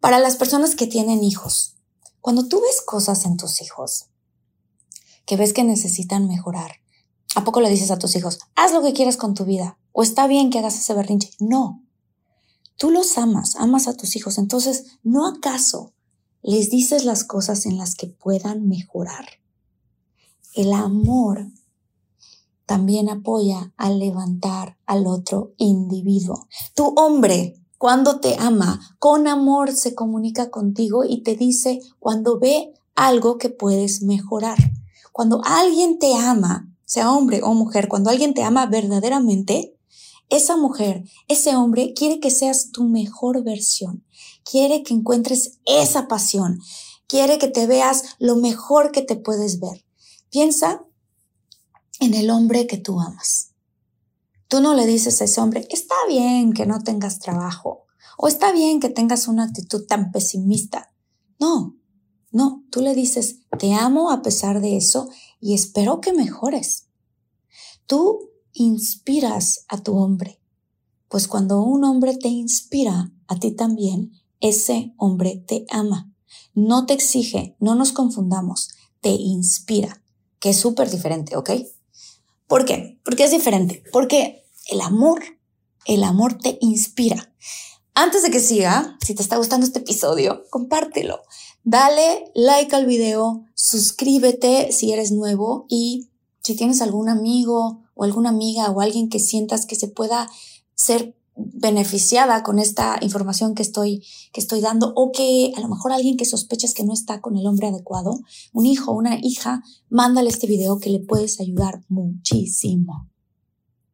Para 0.00 0.18
las 0.18 0.36
personas 0.36 0.74
que 0.74 0.86
tienen 0.86 1.22
hijos, 1.22 1.74
cuando 2.20 2.48
tú 2.48 2.60
ves 2.60 2.80
cosas 2.84 3.24
en 3.24 3.36
tus 3.36 3.62
hijos 3.62 4.06
que 5.26 5.36
ves 5.36 5.52
que 5.52 5.64
necesitan 5.64 6.26
mejorar, 6.26 6.72
¿a 7.34 7.44
poco 7.44 7.60
le 7.60 7.70
dices 7.70 7.90
a 7.90 7.98
tus 7.98 8.16
hijos, 8.16 8.38
haz 8.54 8.72
lo 8.72 8.82
que 8.82 8.92
quieras 8.92 9.16
con 9.16 9.34
tu 9.34 9.44
vida? 9.44 9.78
¿O 9.92 10.02
está 10.02 10.26
bien 10.26 10.50
que 10.50 10.58
hagas 10.58 10.78
ese 10.78 10.94
berrinche? 10.94 11.30
No. 11.40 11.82
Tú 12.78 12.90
los 12.90 13.18
amas, 13.18 13.56
amas 13.56 13.88
a 13.88 13.94
tus 13.94 14.16
hijos, 14.16 14.38
entonces, 14.38 14.98
¿no 15.02 15.26
acaso 15.26 15.94
les 16.42 16.70
dices 16.70 17.04
las 17.04 17.24
cosas 17.24 17.66
en 17.66 17.76
las 17.76 17.94
que 17.94 18.06
puedan 18.06 18.68
mejorar? 18.68 19.26
El 20.56 20.72
amor 20.72 21.48
también 22.64 23.10
apoya 23.10 23.74
a 23.76 23.90
levantar 23.90 24.78
al 24.86 25.06
otro 25.06 25.52
individuo. 25.58 26.48
Tu 26.74 26.86
hombre, 26.96 27.60
cuando 27.76 28.20
te 28.20 28.36
ama, 28.38 28.80
con 28.98 29.28
amor 29.28 29.72
se 29.72 29.94
comunica 29.94 30.48
contigo 30.48 31.04
y 31.04 31.22
te 31.22 31.36
dice 31.36 31.80
cuando 31.98 32.38
ve 32.38 32.72
algo 32.94 33.36
que 33.36 33.50
puedes 33.50 34.00
mejorar. 34.00 34.56
Cuando 35.12 35.42
alguien 35.44 35.98
te 35.98 36.14
ama, 36.14 36.74
sea 36.86 37.12
hombre 37.12 37.42
o 37.42 37.52
mujer, 37.52 37.86
cuando 37.86 38.08
alguien 38.08 38.32
te 38.32 38.42
ama 38.42 38.64
verdaderamente, 38.64 39.76
esa 40.30 40.56
mujer, 40.56 41.04
ese 41.28 41.54
hombre 41.54 41.92
quiere 41.92 42.18
que 42.18 42.30
seas 42.30 42.70
tu 42.70 42.84
mejor 42.84 43.44
versión, 43.44 44.06
quiere 44.42 44.82
que 44.82 44.94
encuentres 44.94 45.58
esa 45.66 46.08
pasión, 46.08 46.60
quiere 47.06 47.36
que 47.36 47.48
te 47.48 47.66
veas 47.66 48.16
lo 48.18 48.36
mejor 48.36 48.90
que 48.90 49.02
te 49.02 49.16
puedes 49.16 49.60
ver. 49.60 49.85
Piensa 50.30 50.84
en 52.00 52.14
el 52.14 52.30
hombre 52.30 52.66
que 52.66 52.78
tú 52.78 53.00
amas. 53.00 53.52
Tú 54.48 54.60
no 54.60 54.74
le 54.74 54.86
dices 54.86 55.20
a 55.20 55.24
ese 55.24 55.40
hombre, 55.40 55.66
está 55.70 55.94
bien 56.08 56.52
que 56.52 56.66
no 56.66 56.82
tengas 56.82 57.20
trabajo 57.20 57.84
o 58.18 58.28
está 58.28 58.52
bien 58.52 58.80
que 58.80 58.88
tengas 58.88 59.28
una 59.28 59.44
actitud 59.44 59.86
tan 59.86 60.10
pesimista. 60.10 60.92
No, 61.38 61.76
no, 62.30 62.64
tú 62.70 62.80
le 62.80 62.94
dices, 62.94 63.40
te 63.58 63.74
amo 63.74 64.10
a 64.10 64.22
pesar 64.22 64.60
de 64.60 64.76
eso 64.76 65.08
y 65.40 65.54
espero 65.54 66.00
que 66.00 66.12
mejores. 66.12 66.88
Tú 67.86 68.30
inspiras 68.52 69.64
a 69.68 69.82
tu 69.82 69.96
hombre, 69.96 70.40
pues 71.08 71.28
cuando 71.28 71.62
un 71.62 71.84
hombre 71.84 72.16
te 72.16 72.28
inspira 72.28 73.12
a 73.28 73.36
ti 73.38 73.52
también, 73.52 74.12
ese 74.40 74.92
hombre 74.96 75.44
te 75.46 75.66
ama. 75.70 76.12
No 76.52 76.86
te 76.86 76.94
exige, 76.94 77.56
no 77.60 77.74
nos 77.74 77.92
confundamos, 77.92 78.70
te 79.00 79.10
inspira 79.10 80.02
que 80.46 80.50
es 80.50 80.60
súper 80.60 80.88
diferente, 80.92 81.36
¿ok? 81.36 81.50
¿Por 82.46 82.66
qué? 82.66 83.00
Porque 83.04 83.24
es 83.24 83.32
diferente. 83.32 83.82
Porque 83.90 84.44
el 84.68 84.80
amor, 84.80 85.24
el 85.86 86.04
amor 86.04 86.38
te 86.38 86.56
inspira. 86.60 87.34
Antes 87.94 88.22
de 88.22 88.30
que 88.30 88.38
siga, 88.38 88.96
si 89.04 89.16
te 89.16 89.22
está 89.22 89.38
gustando 89.38 89.66
este 89.66 89.80
episodio, 89.80 90.44
compártelo. 90.50 91.20
Dale 91.64 92.30
like 92.36 92.76
al 92.76 92.86
video, 92.86 93.44
suscríbete 93.54 94.70
si 94.70 94.92
eres 94.92 95.10
nuevo 95.10 95.66
y 95.68 96.10
si 96.44 96.54
tienes 96.54 96.80
algún 96.80 97.08
amigo 97.08 97.82
o 97.96 98.04
alguna 98.04 98.28
amiga 98.28 98.70
o 98.70 98.80
alguien 98.80 99.08
que 99.08 99.18
sientas 99.18 99.66
que 99.66 99.74
se 99.74 99.88
pueda 99.88 100.30
ser 100.76 101.15
beneficiada 101.36 102.42
con 102.42 102.58
esta 102.58 102.98
información 103.02 103.54
que 103.54 103.62
estoy, 103.62 104.02
que 104.32 104.40
estoy 104.40 104.60
dando 104.60 104.92
o 104.96 105.12
que 105.12 105.52
a 105.56 105.60
lo 105.60 105.68
mejor 105.68 105.92
alguien 105.92 106.16
que 106.16 106.24
sospechas 106.24 106.72
que 106.72 106.84
no 106.84 106.94
está 106.94 107.20
con 107.20 107.36
el 107.36 107.46
hombre 107.46 107.68
adecuado, 107.68 108.18
un 108.52 108.66
hijo, 108.66 108.92
una 108.92 109.18
hija, 109.22 109.62
mándale 109.90 110.30
este 110.30 110.46
video 110.46 110.78
que 110.78 110.90
le 110.90 111.00
puedes 111.00 111.40
ayudar 111.40 111.84
muchísimo. 111.88 113.10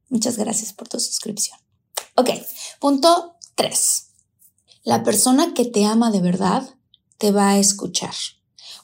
Muchas 0.08 0.37
gracias 0.38 0.72
por 0.72 0.88
tu 0.88 1.00
suscripción. 1.00 1.58
Ok, 2.16 2.30
punto 2.80 3.34
3. 3.56 4.06
La 4.84 5.02
persona 5.02 5.54
que 5.54 5.64
te 5.64 5.84
ama 5.84 6.11
de 6.11 6.20
verdad 6.20 6.76
te 7.18 7.32
va 7.32 7.50
a 7.50 7.58
escuchar. 7.58 8.14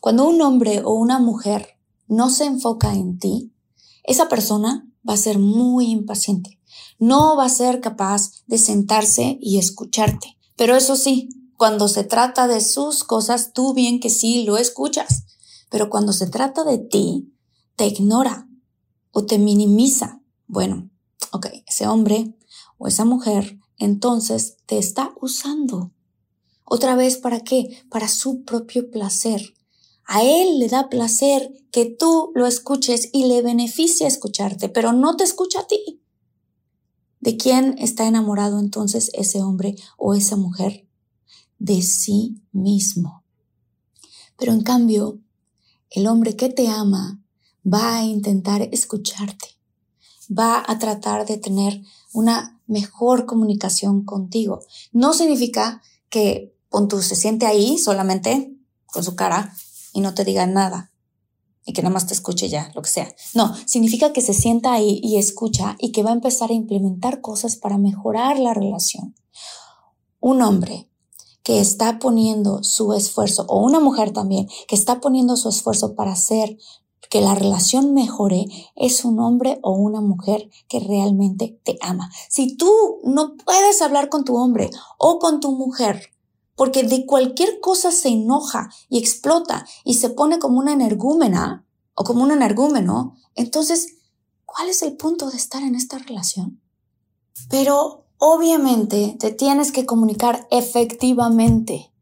Cuando 0.00 0.28
un 0.28 0.40
hombre 0.42 0.82
o 0.84 0.94
una 0.94 1.18
mujer 1.18 1.78
no 2.06 2.30
se 2.30 2.44
enfoca 2.44 2.92
en 2.94 3.18
ti, 3.18 3.52
esa 4.04 4.28
persona 4.28 4.88
va 5.08 5.14
a 5.14 5.18
ser 5.18 5.38
muy 5.38 5.90
impaciente 5.90 6.57
no 6.98 7.36
va 7.36 7.46
a 7.46 7.50
ser 7.50 7.80
capaz 7.80 8.42
de 8.46 8.58
sentarse 8.58 9.38
y 9.40 9.58
escucharte. 9.58 10.36
Pero 10.56 10.76
eso 10.76 10.96
sí, 10.96 11.28
cuando 11.56 11.88
se 11.88 12.04
trata 12.04 12.46
de 12.46 12.60
sus 12.60 13.04
cosas, 13.04 13.52
tú 13.52 13.74
bien 13.74 14.00
que 14.00 14.10
sí 14.10 14.44
lo 14.44 14.56
escuchas. 14.58 15.24
Pero 15.70 15.90
cuando 15.90 16.12
se 16.12 16.28
trata 16.28 16.64
de 16.64 16.78
ti, 16.78 17.34
te 17.76 17.86
ignora. 17.86 18.44
o 19.10 19.24
te 19.24 19.38
minimiza. 19.38 20.20
Bueno, 20.46 20.90
ok, 21.32 21.46
ese 21.66 21.88
hombre 21.88 22.36
o 22.76 22.86
esa 22.86 23.04
mujer 23.04 23.58
entonces 23.78 24.58
te 24.66 24.78
está 24.78 25.14
usando. 25.20 25.92
Otra 26.64 26.96
vez, 26.96 27.16
¿para 27.16 27.40
qué? 27.40 27.82
Para 27.88 28.08
su 28.08 28.44
propio 28.44 28.90
placer. 28.90 29.54
A 30.04 30.22
él 30.22 30.58
le 30.58 30.68
da 30.68 30.88
placer 30.88 31.52
que 31.70 31.86
tú 31.86 32.32
lo 32.34 32.46
escuches 32.46 33.08
y 33.12 33.24
le 33.24 33.42
beneficia 33.42 34.06
escucharte, 34.06 34.68
pero 34.68 34.92
no 34.92 35.16
te 35.16 35.24
escucha 35.24 35.60
a 35.60 35.66
ti. 35.66 36.02
¿De 37.20 37.36
quién 37.36 37.76
está 37.78 38.06
enamorado 38.06 38.60
entonces 38.60 39.10
ese 39.14 39.42
hombre 39.42 39.76
o 39.96 40.14
esa 40.14 40.36
mujer? 40.36 40.86
De 41.58 41.82
sí 41.82 42.40
mismo. 42.52 43.24
Pero 44.36 44.52
en 44.52 44.62
cambio, 44.62 45.18
el 45.90 46.06
hombre 46.06 46.36
que 46.36 46.48
te 46.48 46.68
ama 46.68 47.20
va 47.66 47.96
a 47.96 48.04
intentar 48.04 48.62
escucharte, 48.72 49.58
va 50.30 50.62
a 50.66 50.78
tratar 50.78 51.26
de 51.26 51.38
tener 51.38 51.82
una 52.12 52.60
mejor 52.66 53.26
comunicación 53.26 54.04
contigo. 54.04 54.60
No 54.92 55.12
significa 55.12 55.82
que 56.08 56.54
Pontu 56.68 57.02
se 57.02 57.16
siente 57.16 57.46
ahí 57.46 57.78
solamente 57.78 58.54
con 58.86 59.02
su 59.02 59.16
cara 59.16 59.54
y 59.92 60.00
no 60.00 60.14
te 60.14 60.24
diga 60.24 60.46
nada 60.46 60.87
y 61.68 61.74
que 61.74 61.82
nada 61.82 61.92
más 61.92 62.06
te 62.06 62.14
escuche 62.14 62.48
ya, 62.48 62.72
lo 62.74 62.80
que 62.80 62.88
sea. 62.88 63.14
No, 63.34 63.54
significa 63.66 64.14
que 64.14 64.22
se 64.22 64.32
sienta 64.32 64.72
ahí 64.72 65.00
y 65.02 65.18
escucha 65.18 65.76
y 65.78 65.92
que 65.92 66.02
va 66.02 66.10
a 66.10 66.14
empezar 66.14 66.50
a 66.50 66.54
implementar 66.54 67.20
cosas 67.20 67.56
para 67.56 67.76
mejorar 67.76 68.38
la 68.38 68.54
relación. 68.54 69.14
Un 70.18 70.40
hombre 70.40 70.88
que 71.42 71.60
está 71.60 71.98
poniendo 71.98 72.64
su 72.64 72.94
esfuerzo, 72.94 73.44
o 73.48 73.60
una 73.60 73.80
mujer 73.80 74.14
también, 74.14 74.48
que 74.66 74.76
está 74.76 75.00
poniendo 75.02 75.36
su 75.36 75.50
esfuerzo 75.50 75.94
para 75.94 76.12
hacer 76.12 76.56
que 77.10 77.20
la 77.20 77.34
relación 77.34 77.92
mejore, 77.92 78.46
es 78.74 79.04
un 79.04 79.20
hombre 79.20 79.60
o 79.62 79.72
una 79.72 80.00
mujer 80.00 80.48
que 80.68 80.80
realmente 80.80 81.60
te 81.64 81.76
ama. 81.82 82.10
Si 82.30 82.56
tú 82.56 82.70
no 83.04 83.36
puedes 83.44 83.82
hablar 83.82 84.08
con 84.08 84.24
tu 84.24 84.38
hombre 84.38 84.70
o 84.98 85.18
con 85.18 85.40
tu 85.40 85.52
mujer, 85.52 86.00
porque 86.58 86.82
de 86.82 87.06
cualquier 87.06 87.60
cosa 87.60 87.92
se 87.92 88.08
enoja 88.08 88.68
y 88.88 88.98
explota 88.98 89.64
y 89.84 89.94
se 89.94 90.10
pone 90.10 90.40
como 90.40 90.58
una 90.58 90.72
energúmena 90.72 91.64
o 91.94 92.02
como 92.02 92.24
un 92.24 92.32
energúmeno, 92.32 93.14
entonces, 93.36 93.94
¿cuál 94.44 94.68
es 94.68 94.82
el 94.82 94.96
punto 94.96 95.30
de 95.30 95.36
estar 95.36 95.62
en 95.62 95.76
esta 95.76 95.98
relación? 95.98 96.60
Pero 97.48 98.06
obviamente 98.18 99.16
te 99.20 99.30
tienes 99.30 99.70
que 99.70 99.86
comunicar 99.86 100.48
efectivamente. 100.50 101.94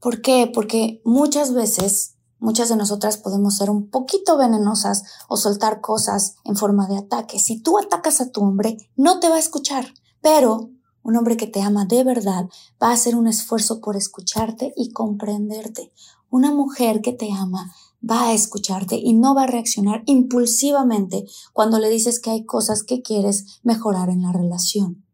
¿Por 0.00 0.22
qué? 0.22 0.50
Porque 0.52 1.02
muchas 1.04 1.52
veces, 1.52 2.14
muchas 2.38 2.70
de 2.70 2.76
nosotras 2.76 3.18
podemos 3.18 3.56
ser 3.58 3.68
un 3.68 3.90
poquito 3.90 4.38
venenosas 4.38 5.02
o 5.28 5.36
soltar 5.36 5.82
cosas 5.82 6.36
en 6.44 6.56
forma 6.56 6.86
de 6.86 6.96
ataque. 6.96 7.38
Si 7.38 7.60
tú 7.60 7.78
atacas 7.78 8.22
a 8.22 8.30
tu 8.30 8.40
hombre, 8.40 8.78
no 8.96 9.20
te 9.20 9.28
va 9.28 9.36
a 9.36 9.40
escuchar, 9.40 9.92
pero 10.22 10.70
un 11.08 11.16
hombre 11.16 11.38
que 11.38 11.46
te 11.46 11.62
ama 11.62 11.86
de 11.86 12.04
verdad 12.04 12.50
va 12.82 12.90
a 12.90 12.92
hacer 12.92 13.16
un 13.16 13.28
esfuerzo 13.28 13.80
por 13.80 13.96
escucharte 13.96 14.74
y 14.76 14.92
comprenderte. 14.92 15.90
Una 16.28 16.52
mujer 16.52 17.00
que 17.00 17.14
te 17.14 17.32
ama 17.32 17.74
va 18.08 18.24
a 18.24 18.34
escucharte 18.34 18.96
y 18.96 19.14
no 19.14 19.34
va 19.34 19.44
a 19.44 19.46
reaccionar 19.46 20.02
impulsivamente 20.04 21.24
cuando 21.54 21.78
le 21.78 21.88
dices 21.88 22.20
que 22.20 22.28
hay 22.28 22.44
cosas 22.44 22.82
que 22.82 23.00
quieres 23.00 23.58
mejorar 23.62 24.10
en 24.10 24.20
la 24.20 24.32
relación. 24.32 25.06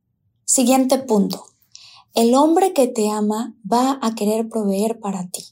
Siguiente 0.45 0.99
punto. 0.99 1.45
El 2.13 2.35
hombre 2.35 2.73
que 2.73 2.89
te 2.89 3.09
ama 3.09 3.55
va 3.65 4.01
a 4.03 4.17
querer 4.17 4.49
proveer 4.49 4.99
para 4.99 5.29
ti. 5.29 5.45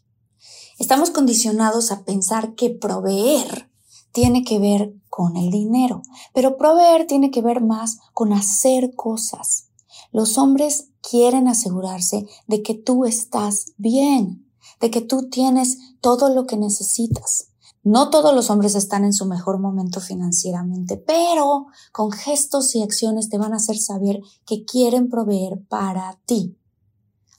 Estamos 0.77 1.11
condicionados 1.11 1.93
a 1.93 2.05
pensar 2.05 2.57
que 2.57 2.71
proveer 2.71 3.71
tiene 4.11 4.43
que 4.43 4.59
ver 4.59 4.93
con 5.09 5.37
el 5.37 5.53
dinero, 5.53 6.03
pero 6.35 6.57
proveer 6.57 7.07
tiene 7.07 7.31
que 7.31 7.43
ver 7.43 7.61
más 7.61 7.99
con 8.13 8.33
hacer 8.33 8.97
cosas. 8.97 9.69
Los 10.13 10.39
hombres 10.39 10.91
quieren 11.01 11.49
asegurarse 11.49 12.27
de 12.47 12.63
que 12.63 12.75
tú 12.75 13.05
estás 13.07 13.73
bien, 13.77 14.47
de 14.81 14.91
que 14.91 15.01
tú 15.01 15.29
tienes 15.31 15.79
todo 16.01 16.35
lo 16.35 16.47
que 16.47 16.57
necesitas. 16.57 17.49
No 17.83 18.11
todos 18.11 18.33
los 18.35 18.49
hombres 18.51 18.77
están 18.77 19.05
en 19.05 19.13
su 19.13 19.27
mejor 19.27 19.59
momento 19.59 20.01
financieramente, 20.01 20.97
pero 20.97 21.67
con 21.93 22.13
gestos 22.13 22.75
y 22.77 22.83
acciones 22.83 23.29
te 23.29 23.39
van 23.39 23.55
a 23.55 23.57
hacer 23.57 23.77
saber 23.77 24.21
que 24.47 24.65
quieren 24.65 25.09
proveer 25.09 25.65
para 25.67 26.21
ti. 26.27 26.57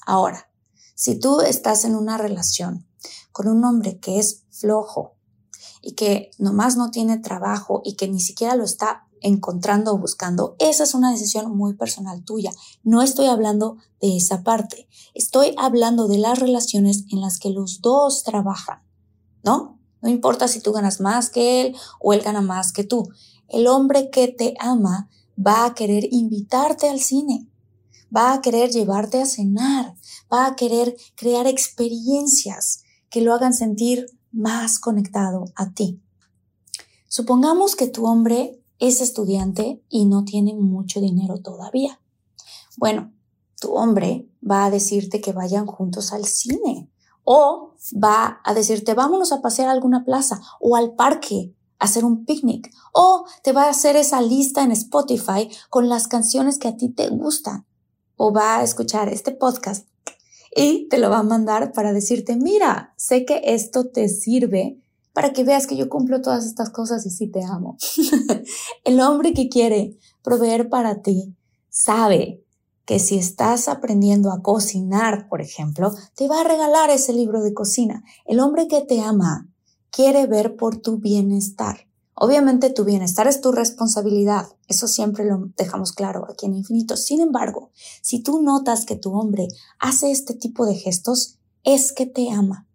Ahora, 0.05 0.49
si 0.95 1.17
tú 1.17 1.39
estás 1.41 1.85
en 1.85 1.95
una 1.95 2.17
relación 2.17 2.85
con 3.31 3.47
un 3.47 3.63
hombre 3.63 3.99
que 3.99 4.19
es 4.19 4.43
flojo 4.49 5.15
y 5.81 5.93
que 5.93 6.31
nomás 6.39 6.75
no 6.75 6.91
tiene 6.91 7.19
trabajo 7.19 7.81
y 7.85 7.95
que 7.95 8.07
ni 8.07 8.19
siquiera 8.19 8.55
lo 8.55 8.63
está 8.65 9.02
encontrando 9.23 9.93
o 9.93 9.97
buscando, 9.97 10.55
esa 10.59 10.83
es 10.83 10.93
una 10.93 11.11
decisión 11.11 11.55
muy 11.55 11.73
personal 11.73 12.23
tuya. 12.23 12.51
No 12.83 13.01
estoy 13.01 13.27
hablando 13.27 13.77
de 13.99 14.17
esa 14.17 14.43
parte. 14.43 14.87
Estoy 15.13 15.55
hablando 15.57 16.07
de 16.07 16.19
las 16.19 16.39
relaciones 16.39 17.05
en 17.11 17.21
las 17.21 17.39
que 17.39 17.49
los 17.49 17.81
dos 17.81 18.23
trabajan, 18.23 18.83
¿no? 19.43 19.79
No 20.01 20.09
importa 20.09 20.47
si 20.47 20.59
tú 20.59 20.73
ganas 20.73 20.99
más 20.99 21.29
que 21.29 21.61
él 21.61 21.75
o 21.99 22.13
él 22.13 22.21
gana 22.21 22.41
más 22.41 22.73
que 22.73 22.83
tú. 22.83 23.09
El 23.47 23.67
hombre 23.67 24.09
que 24.09 24.27
te 24.27 24.53
ama 24.59 25.09
va 25.35 25.65
a 25.65 25.73
querer 25.73 26.07
invitarte 26.11 26.89
al 26.89 26.99
cine, 26.99 27.47
va 28.15 28.33
a 28.33 28.41
querer 28.41 28.69
llevarte 28.69 29.21
a 29.21 29.25
cenar, 29.25 29.95
va 30.31 30.45
a 30.45 30.55
querer 30.55 30.95
crear 31.15 31.47
experiencias 31.47 32.83
que 33.09 33.21
lo 33.21 33.33
hagan 33.33 33.53
sentir 33.53 34.05
más 34.31 34.79
conectado 34.79 35.45
a 35.55 35.71
ti. 35.71 36.01
Supongamos 37.07 37.75
que 37.75 37.87
tu 37.87 38.05
hombre 38.05 38.59
es 38.79 39.01
estudiante 39.01 39.81
y 39.89 40.05
no 40.05 40.23
tiene 40.23 40.53
mucho 40.53 40.99
dinero 40.99 41.37
todavía. 41.37 41.99
Bueno, 42.77 43.13
tu 43.59 43.73
hombre 43.73 44.27
va 44.49 44.65
a 44.65 44.71
decirte 44.71 45.21
que 45.21 45.31
vayan 45.31 45.65
juntos 45.65 46.11
al 46.11 46.25
cine 46.25 46.89
o 47.23 47.75
va 47.93 48.41
a 48.43 48.53
decirte 48.53 48.93
vámonos 48.93 49.31
a 49.31 49.41
pasear 49.41 49.69
a 49.69 49.71
alguna 49.71 50.03
plaza 50.03 50.41
o 50.59 50.75
al 50.75 50.95
parque 50.95 51.55
a 51.79 51.85
hacer 51.85 52.03
un 52.03 52.25
picnic 52.25 52.69
o 52.93 53.25
te 53.41 53.53
va 53.53 53.63
a 53.63 53.69
hacer 53.69 53.95
esa 53.95 54.21
lista 54.21 54.63
en 54.63 54.71
Spotify 54.71 55.49
con 55.69 55.87
las 55.87 56.07
canciones 56.07 56.59
que 56.59 56.67
a 56.67 56.75
ti 56.75 56.89
te 56.89 57.09
gustan 57.09 57.65
o 58.17 58.33
va 58.33 58.57
a 58.57 58.63
escuchar 58.63 59.09
este 59.09 59.31
podcast 59.31 59.87
y 60.55 60.87
te 60.89 60.97
lo 60.97 61.09
va 61.09 61.19
a 61.19 61.23
mandar 61.23 61.71
para 61.71 61.93
decirte, 61.93 62.35
mira, 62.35 62.93
sé 62.95 63.25
que 63.25 63.41
esto 63.45 63.87
te 63.87 64.07
sirve 64.07 64.82
para 65.13 65.31
que 65.31 65.43
veas 65.43 65.67
que 65.67 65.77
yo 65.77 65.89
cumplo 65.89 66.21
todas 66.21 66.45
estas 66.45 66.69
cosas 66.69 67.05
y 67.05 67.09
sí 67.09 67.27
te 67.27 67.43
amo. 67.43 67.77
el 68.83 68.99
hombre 68.99 69.33
que 69.33 69.49
quiere 69.49 69.97
proveer 70.23 70.69
para 70.69 71.01
ti 71.01 71.35
sabe 71.69 72.43
que 72.85 72.99
si 72.99 73.17
estás 73.17 73.67
aprendiendo 73.67 74.31
a 74.31 74.41
cocinar, 74.41 75.29
por 75.29 75.41
ejemplo, 75.41 75.93
te 76.15 76.27
va 76.27 76.41
a 76.41 76.43
regalar 76.43 76.89
ese 76.89 77.13
libro 77.13 77.41
de 77.41 77.53
cocina. 77.53 78.03
El 78.25 78.39
hombre 78.39 78.67
que 78.67 78.81
te 78.81 78.99
ama 78.99 79.47
quiere 79.89 80.27
ver 80.27 80.55
por 80.57 80.77
tu 80.77 80.97
bienestar. 80.97 81.87
Obviamente 82.15 82.69
tu 82.69 82.83
bienestar 82.83 83.27
es 83.27 83.41
tu 83.41 83.51
responsabilidad, 83.51 84.47
eso 84.67 84.87
siempre 84.87 85.25
lo 85.25 85.49
dejamos 85.57 85.93
claro 85.93 86.27
aquí 86.29 86.45
en 86.45 86.55
Infinito. 86.55 86.95
Sin 86.95 87.21
embargo, 87.21 87.71
si 88.01 88.21
tú 88.21 88.41
notas 88.41 88.85
que 88.85 88.95
tu 88.95 89.13
hombre 89.13 89.47
hace 89.79 90.11
este 90.11 90.35
tipo 90.35 90.65
de 90.65 90.75
gestos, 90.75 91.39
es 91.63 91.91
que 91.91 92.05
te 92.05 92.29
ama. 92.29 92.67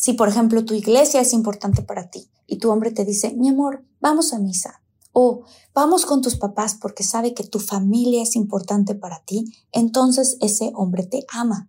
Si, 0.00 0.14
por 0.14 0.30
ejemplo, 0.30 0.64
tu 0.64 0.72
iglesia 0.72 1.20
es 1.20 1.34
importante 1.34 1.82
para 1.82 2.08
ti 2.08 2.30
y 2.46 2.56
tu 2.56 2.70
hombre 2.70 2.90
te 2.90 3.04
dice, 3.04 3.34
mi 3.34 3.50
amor, 3.50 3.84
vamos 4.00 4.32
a 4.32 4.38
misa, 4.38 4.82
o 5.12 5.42
vamos 5.74 6.06
con 6.06 6.22
tus 6.22 6.36
papás 6.36 6.74
porque 6.80 7.02
sabe 7.02 7.34
que 7.34 7.44
tu 7.44 7.60
familia 7.60 8.22
es 8.22 8.34
importante 8.34 8.94
para 8.94 9.22
ti, 9.26 9.52
entonces 9.72 10.38
ese 10.40 10.72
hombre 10.74 11.04
te 11.04 11.26
ama. 11.30 11.68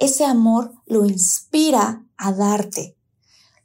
Ese 0.00 0.24
amor 0.24 0.72
lo 0.84 1.06
inspira 1.06 2.04
a 2.16 2.32
darte. 2.32 2.96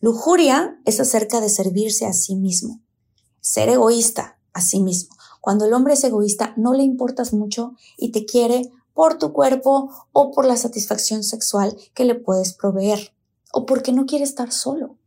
Lujuria 0.02 0.80
es 0.86 1.00
acerca 1.00 1.42
de 1.42 1.50
servirse 1.50 2.06
a 2.06 2.14
sí 2.14 2.36
mismo, 2.36 2.84
ser 3.42 3.70
egoísta 3.70 4.40
a 4.54 4.62
sí 4.62 4.82
mismo. 4.82 5.16
Cuando 5.42 5.66
el 5.66 5.74
hombre 5.74 5.96
es 5.96 6.04
egoísta, 6.04 6.54
no 6.58 6.74
le 6.74 6.84
importas 6.84 7.34
mucho 7.34 7.74
y 7.98 8.12
te 8.12 8.24
quiere 8.26 8.72
por 8.94 9.18
tu 9.18 9.34
cuerpo 9.34 9.90
o 10.12 10.30
por 10.30 10.46
la 10.46 10.58
satisfacción 10.58 11.24
sexual 11.24 11.76
que 11.96 12.06
le 12.06 12.14
puedes 12.14 12.54
proveer 12.54 13.15
o 13.56 13.66
porque 13.66 13.94
no 13.94 14.06
quiere 14.06 14.26
estar 14.26 14.52
solo. 14.52 14.98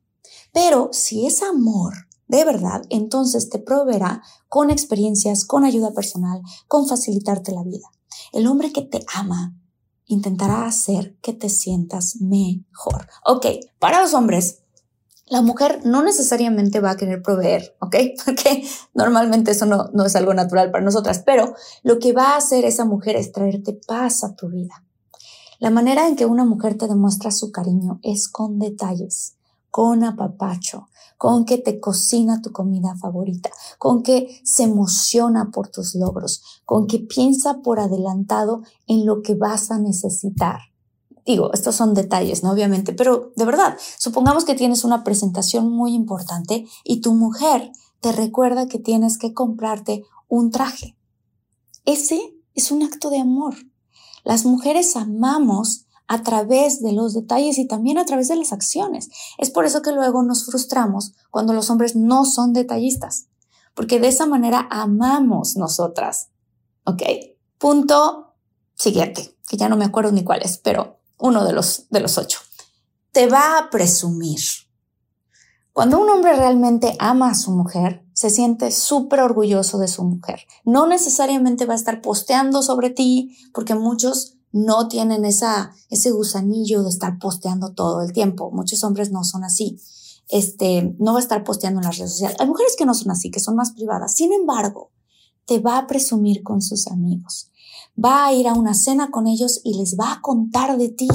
Pero 0.52 0.88
si 0.92 1.26
es 1.26 1.42
amor 1.42 2.08
de 2.28 2.44
verdad, 2.44 2.82
entonces 2.88 3.50
te 3.50 3.58
proveerá 3.58 4.22
con 4.48 4.70
experiencias, 4.70 5.44
con 5.44 5.64
ayuda 5.64 5.92
personal, 5.92 6.40
con 6.66 6.88
facilitarte 6.88 7.52
la 7.52 7.62
vida. 7.62 7.88
El 8.32 8.46
hombre 8.46 8.72
que 8.72 8.82
te 8.82 9.04
ama 9.14 9.54
intentará 10.06 10.64
hacer 10.64 11.16
que 11.20 11.34
te 11.34 11.50
sientas 11.50 12.16
mejor. 12.20 13.06
Ok, 13.26 13.46
para 13.78 14.00
los 14.00 14.14
hombres, 14.14 14.61
la 15.26 15.42
mujer 15.42 15.82
no 15.84 16.02
necesariamente 16.02 16.80
va 16.80 16.92
a 16.92 16.96
querer 16.96 17.20
proveer, 17.20 17.76
¿ok? 17.80 17.96
Porque 18.24 18.64
normalmente 18.94 19.50
eso 19.50 19.66
no, 19.66 19.90
no 19.92 20.06
es 20.06 20.16
algo 20.16 20.32
natural 20.32 20.70
para 20.70 20.84
nosotras, 20.84 21.22
pero 21.24 21.54
lo 21.82 21.98
que 21.98 22.14
va 22.14 22.32
a 22.32 22.37
hacer 22.38 22.64
esa 22.64 22.87
mujer 22.87 23.16
es 23.16 23.30
traerte 23.30 23.78
paz 23.87 24.24
a 24.24 24.34
tu 24.34 24.48
vida. 24.48 24.88
La 25.59 25.71
manera 25.71 26.07
en 26.07 26.14
que 26.14 26.25
una 26.25 26.44
mujer 26.44 26.79
te 26.79 26.87
demuestra 26.87 27.33
su 27.33 27.51
cariño 27.51 27.99
es 28.03 28.29
con 28.29 28.61
detalles, 28.61 29.37
con 29.71 30.05
apapacho, 30.05 30.88
con 31.16 31.44
que 31.44 31.59
te 31.59 31.81
cocina 31.81 32.40
tu 32.40 32.53
comida 32.53 32.94
favorita, 32.97 33.51
con 33.77 34.05
que 34.05 34.40
se 34.44 34.62
emociona 34.62 35.51
por 35.51 35.68
tus 35.68 35.97
logros, 35.97 36.42
con 36.64 36.87
que 36.87 37.01
piensa 37.01 37.61
por 37.61 37.81
adelantado 37.81 38.62
en 38.87 39.05
lo 39.05 39.21
que 39.21 39.35
vas 39.35 39.73
a 39.73 39.79
necesitar. 39.79 40.61
Digo, 41.27 41.53
estos 41.53 41.75
son 41.75 41.92
detalles, 41.92 42.44
¿no? 42.44 42.53
Obviamente, 42.53 42.92
pero 42.92 43.33
de 43.37 43.44
verdad, 43.44 43.77
supongamos 43.99 44.44
que 44.44 44.55
tienes 44.55 44.85
una 44.85 45.03
presentación 45.03 45.71
muy 45.71 45.92
importante 45.92 46.66
y 46.85 47.01
tu 47.01 47.14
mujer 47.14 47.73
te 48.01 48.12
recuerda 48.12 48.68
que 48.68 48.79
tienes 48.79 49.18
que 49.18 49.35
comprarte 49.35 50.05
un 50.29 50.53
traje. 50.53 50.97
Ese 51.85 52.21
es 52.55 52.71
un 52.71 52.85
acto 52.85 53.11
de 53.11 53.18
amor. 53.18 53.57
Las 54.24 54.44
mujeres 54.44 54.96
amamos 54.96 55.87
a 56.09 56.22
través 56.22 56.83
de 56.83 56.92
los 56.92 57.14
detalles 57.14 57.59
y 57.59 57.66
también 57.66 57.98
a 57.98 58.07
través 58.07 58.28
de 58.28 58.37
las 58.37 58.52
acciones. 58.52 59.11
Es 59.37 59.50
por 59.50 59.66
eso 59.66 59.83
que 59.83 59.92
luego 59.92 60.22
nos 60.22 60.46
frustramos 60.46 61.12
cuando 61.31 61.52
los 61.52 61.68
hombres 61.70 61.94
no 61.94 62.24
son 62.24 62.54
detallistas, 62.54 63.26
porque 63.74 64.00
de 64.00 64.09
esa 64.09 64.26
manera 64.26 64.66
amamos 64.70 65.57
nosotras. 65.57 66.31
¿Ok? 66.85 67.02
Punto 67.59 68.35
siguiente, 68.74 69.37
que 69.46 69.59
ya 69.59 69.68
no 69.68 69.76
me 69.76 69.85
acuerdo 69.85 70.11
ni 70.11 70.24
cuál 70.24 70.42
es, 70.42 70.57
pero 70.59 70.98
uno 71.18 71.44
de 71.44 71.52
los, 71.52 71.87
de 71.90 72.00
los 72.00 72.16
ocho. 72.16 72.40
Te 73.12 73.26
va 73.26 73.59
a 73.59 73.70
presumir. 73.70 74.40
Cuando 75.72 76.00
un 76.00 76.09
hombre 76.09 76.35
realmente 76.35 76.96
ama 76.98 77.31
a 77.31 77.35
su 77.35 77.50
mujer, 77.50 78.04
se 78.18 78.31
siente 78.31 78.72
súper 78.72 79.20
orgulloso 79.20 79.78
de 79.78 79.87
su 79.87 80.02
mujer. 80.02 80.40
No 80.64 80.88
necesariamente 80.88 81.66
va 81.66 81.74
a 81.74 81.76
estar 81.76 82.00
posteando 82.00 82.62
sobre 82.62 82.90
ti, 82.90 83.37
porque 83.54 83.76
muchos 83.76 84.35
no 84.50 84.88
tienen 84.88 85.24
esa, 85.24 85.70
ese 85.88 86.11
gusanillo 86.11 86.83
de 86.83 86.88
estar 86.88 87.20
posteando 87.20 87.74
todo 87.74 88.02
el 88.02 88.12
tiempo. 88.12 88.50
Muchos 88.50 88.83
hombres 88.83 89.12
no 89.12 89.22
son 89.22 89.44
así. 89.44 89.78
Este, 90.28 90.96
no 90.98 91.12
va 91.12 91.20
a 91.20 91.22
estar 91.22 91.44
posteando 91.44 91.78
en 91.78 91.87
las 91.87 91.96
redes 91.96 92.11
sociales. 92.11 92.37
Hay 92.40 92.48
mujeres 92.48 92.74
que 92.76 92.87
no 92.87 92.94
son 92.94 93.12
así, 93.12 93.31
que 93.31 93.38
son 93.38 93.54
más 93.54 93.70
privadas. 93.70 94.16
Sin 94.16 94.33
embargo, 94.33 94.90
te 95.46 95.61
va 95.61 95.78
a 95.78 95.87
presumir 95.87 96.42
con 96.42 96.61
sus 96.61 96.88
amigos 96.88 97.52
va 98.04 98.26
a 98.26 98.33
ir 98.33 98.46
a 98.46 98.54
una 98.54 98.74
cena 98.74 99.11
con 99.11 99.26
ellos 99.26 99.61
y 99.64 99.76
les 99.76 99.96
va 99.98 100.12
a 100.12 100.20
contar 100.20 100.78
de 100.78 100.88
ti, 100.88 101.09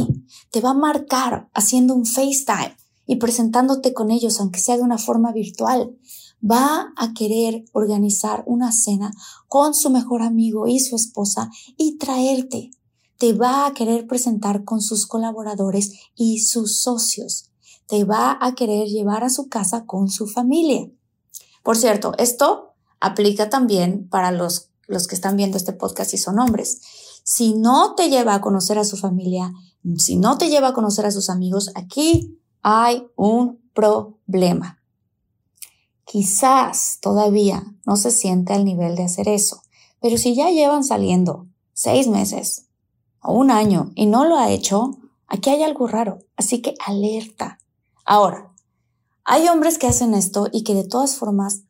te 0.52 0.60
va 0.60 0.72
a 0.72 0.74
marcar 0.74 1.50
haciendo 1.54 1.94
un 1.94 2.06
FaceTime 2.06 2.76
y 3.06 3.18
presentándote 3.18 3.94
con 3.94 4.12
ellos, 4.12 4.39
aunque 4.39 4.60
sea 4.60 4.76
de 4.76 4.84
una 4.84 4.98
forma 4.98 5.32
virtual. 5.32 5.96
Va 6.44 6.94
a 6.98 7.14
querer 7.14 7.66
organizar 7.72 8.44
una 8.46 8.72
cena 8.72 9.12
con 9.48 9.74
su 9.74 9.90
mejor 9.90 10.22
amigo 10.22 10.68
y 10.68 10.80
su 10.80 10.96
esposa 10.96 11.50
y 11.78 11.98
traerte. 11.98 12.72
Te 13.18 13.34
va 13.34 13.66
a 13.66 13.74
querer 13.74 14.08
presentar 14.08 14.64
con 14.64 14.82
sus 14.82 15.08
colaboradores 15.08 15.94
y 16.16 16.40
sus 16.40 16.82
socios. 16.82 17.50
Te 17.88 18.04
va 18.04 18.38
a 18.42 18.56
querer 18.56 18.88
llevar 18.88 19.24
a 19.24 19.30
su 19.30 19.48
casa 19.48 19.86
con 19.86 20.10
su 20.10 20.28
familia. 20.28 20.90
Por 21.64 21.78
cierto, 21.78 22.14
esto 22.18 22.74
aplica 23.00 23.50
también 23.50 24.10
para 24.10 24.32
los 24.32 24.70
los 24.88 25.08
que 25.08 25.16
están 25.16 25.38
viendo 25.38 25.58
este 25.58 25.74
podcast 25.74 26.14
y 26.14 26.18
son 26.18 26.40
hombres. 26.40 26.82
Si 27.24 27.54
no 27.54 27.96
te 27.96 28.10
lleva 28.10 28.36
a 28.36 28.42
conocer 28.42 28.78
a 28.78 28.84
su 28.84 28.98
familia, 28.98 29.54
si 29.98 30.16
no 30.16 30.38
te 30.38 30.50
lleva 30.50 30.70
a 30.70 30.74
conocer 30.74 31.06
a 31.06 31.12
sus 31.12 31.30
amigos, 31.30 31.72
aquí 31.76 32.40
hay 32.62 33.08
un 33.16 33.62
problema. 33.74 34.83
Quizás 36.06 37.00
todavía 37.02 37.63
no 37.86 37.96
se 37.96 38.12
siente 38.12 38.54
al 38.54 38.66
nivel 38.66 38.96
de 38.96 39.04
hacer 39.04 39.28
eso, 39.28 39.63
pero 40.00 40.18
si 40.18 40.36
ya 40.36 40.50
llevan 40.50 40.84
saliendo 40.84 41.48
seis 41.74 42.08
meses 42.08 42.68
o 43.22 43.34
un 43.34 43.52
año 43.52 43.92
y 43.96 44.06
no 44.06 44.26
lo 44.26 44.38
ha 44.38 44.52
hecho, 44.52 44.98
aquí 45.28 45.50
hay 45.50 45.63
algo 45.63 45.88
raro. 45.88 46.20
Así 46.36 46.62
que 46.62 46.76
alerta. 46.86 47.58
Ahora, 48.06 48.54
hay 49.26 49.48
hombres 49.48 49.78
que 49.78 49.88
hacen 49.88 50.13
esto 50.13 50.50
y 50.52 50.63
que 50.63 50.76
de 50.76 50.84
todas 50.84 51.16
formas 51.16 51.63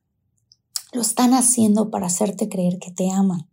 lo 0.91 1.02
están 1.02 1.34
haciendo 1.34 1.89
para 1.89 2.08
hacerte 2.08 2.50
creer 2.50 2.80
que 2.80 2.91
te 2.91 3.12
aman. 3.12 3.50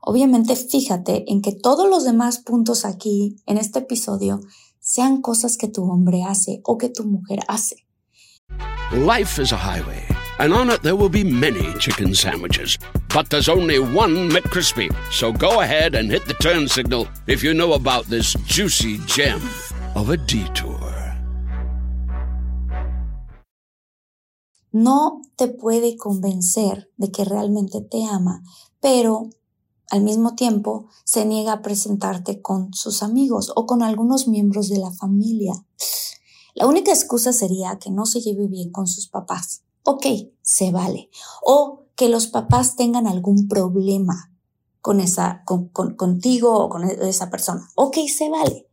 Obviamente 0.00 0.56
fíjate 0.56 1.30
en 1.30 1.42
que 1.42 1.52
todos 1.52 1.88
los 1.88 2.04
demás 2.04 2.38
puntos 2.38 2.84
aquí 2.84 3.36
en 3.46 3.58
este 3.58 3.80
episodio 3.80 4.40
sean 4.80 5.20
cosas 5.20 5.56
que 5.56 5.68
tu 5.68 5.84
hombre 5.84 6.22
hace 6.22 6.60
o 6.64 6.78
que 6.78 6.88
tu 6.88 7.04
mujer 7.04 7.40
hace. 7.46 7.87
Life 8.92 9.38
is 9.38 9.52
a 9.52 9.56
highway, 9.56 10.04
and 10.38 10.52
on 10.52 10.70
it 10.70 10.82
there 10.82 10.96
will 10.96 11.08
be 11.10 11.24
many 11.24 11.74
chicken 11.78 12.14
sandwiches. 12.14 12.78
But 13.12 13.28
there's 13.28 13.48
only 13.48 13.78
one 13.78 14.30
McCrispy. 14.30 14.88
So 15.12 15.32
go 15.32 15.60
ahead 15.60 15.94
and 15.94 16.10
hit 16.10 16.24
the 16.26 16.34
turn 16.34 16.68
signal 16.68 17.06
if 17.26 17.42
you 17.42 17.54
know 17.54 17.74
about 17.74 18.06
this 18.06 18.34
juicy 18.46 18.98
gem 19.06 19.40
of 19.94 20.10
a 20.10 20.16
detour. 20.16 20.88
no 24.72 25.22
te 25.36 25.48
puede 25.48 25.96
convencer 25.96 26.90
de 26.96 27.10
que 27.10 27.24
realmente 27.24 27.80
te 27.80 28.04
ama, 28.04 28.42
pero 28.80 29.30
al 29.90 30.02
mismo 30.02 30.34
tiempo 30.34 30.86
se 31.04 31.24
niega 31.24 31.54
a 31.54 31.62
presentarte 31.62 32.42
con 32.42 32.72
sus 32.74 33.02
amigos 33.02 33.52
o 33.56 33.66
con 33.66 33.82
algunos 33.82 34.28
miembros 34.28 34.68
de 34.68 34.78
la 34.78 34.92
familia. 34.92 35.52
La 36.58 36.66
única 36.66 36.90
excusa 36.90 37.32
sería 37.32 37.78
que 37.78 37.88
no 37.88 38.04
se 38.04 38.20
lleve 38.20 38.48
bien 38.48 38.72
con 38.72 38.88
sus 38.88 39.06
papás. 39.06 39.62
Ok, 39.84 40.06
se 40.42 40.72
vale. 40.72 41.08
O 41.40 41.84
que 41.94 42.08
los 42.08 42.26
papás 42.26 42.74
tengan 42.74 43.06
algún 43.06 43.46
problema 43.46 44.32
con 44.80 44.98
esa, 44.98 45.44
con, 45.44 45.68
contigo 45.68 46.52
o 46.52 46.68
con 46.68 46.82
esa 46.82 47.30
persona. 47.30 47.68
Ok, 47.76 47.98
se 48.12 48.28
vale. 48.28 48.66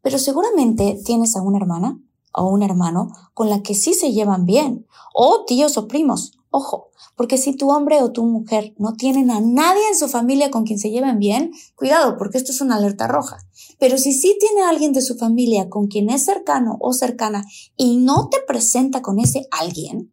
Pero 0.00 0.18
seguramente 0.18 0.98
tienes 1.04 1.36
a 1.36 1.42
una 1.42 1.58
hermana 1.58 2.00
o 2.32 2.48
un 2.48 2.62
hermano 2.62 3.12
con 3.34 3.50
la 3.50 3.62
que 3.62 3.74
sí 3.74 3.92
se 3.92 4.12
llevan 4.12 4.46
bien, 4.46 4.86
o 5.12 5.44
tíos 5.44 5.76
o 5.76 5.86
primos. 5.86 6.32
Ojo, 6.48 6.88
porque 7.14 7.36
si 7.36 7.54
tu 7.54 7.70
hombre 7.70 8.00
o 8.00 8.10
tu 8.10 8.24
mujer 8.24 8.72
no 8.78 8.94
tienen 8.94 9.30
a 9.30 9.42
nadie 9.42 9.86
en 9.88 9.98
su 9.98 10.08
familia 10.08 10.50
con 10.50 10.64
quien 10.64 10.78
se 10.78 10.90
lleven 10.90 11.18
bien, 11.18 11.52
cuidado, 11.74 12.16
porque 12.16 12.38
esto 12.38 12.52
es 12.52 12.62
una 12.62 12.76
alerta 12.76 13.06
roja. 13.06 13.36
Pero 13.78 13.96
si 13.96 14.12
sí 14.12 14.36
tiene 14.40 14.62
alguien 14.62 14.92
de 14.92 15.02
su 15.02 15.16
familia 15.16 15.68
con 15.68 15.86
quien 15.86 16.10
es 16.10 16.24
cercano 16.24 16.76
o 16.80 16.92
cercana 16.92 17.44
y 17.76 17.96
no 17.98 18.28
te 18.28 18.38
presenta 18.46 19.02
con 19.02 19.18
ese 19.20 19.46
alguien, 19.50 20.12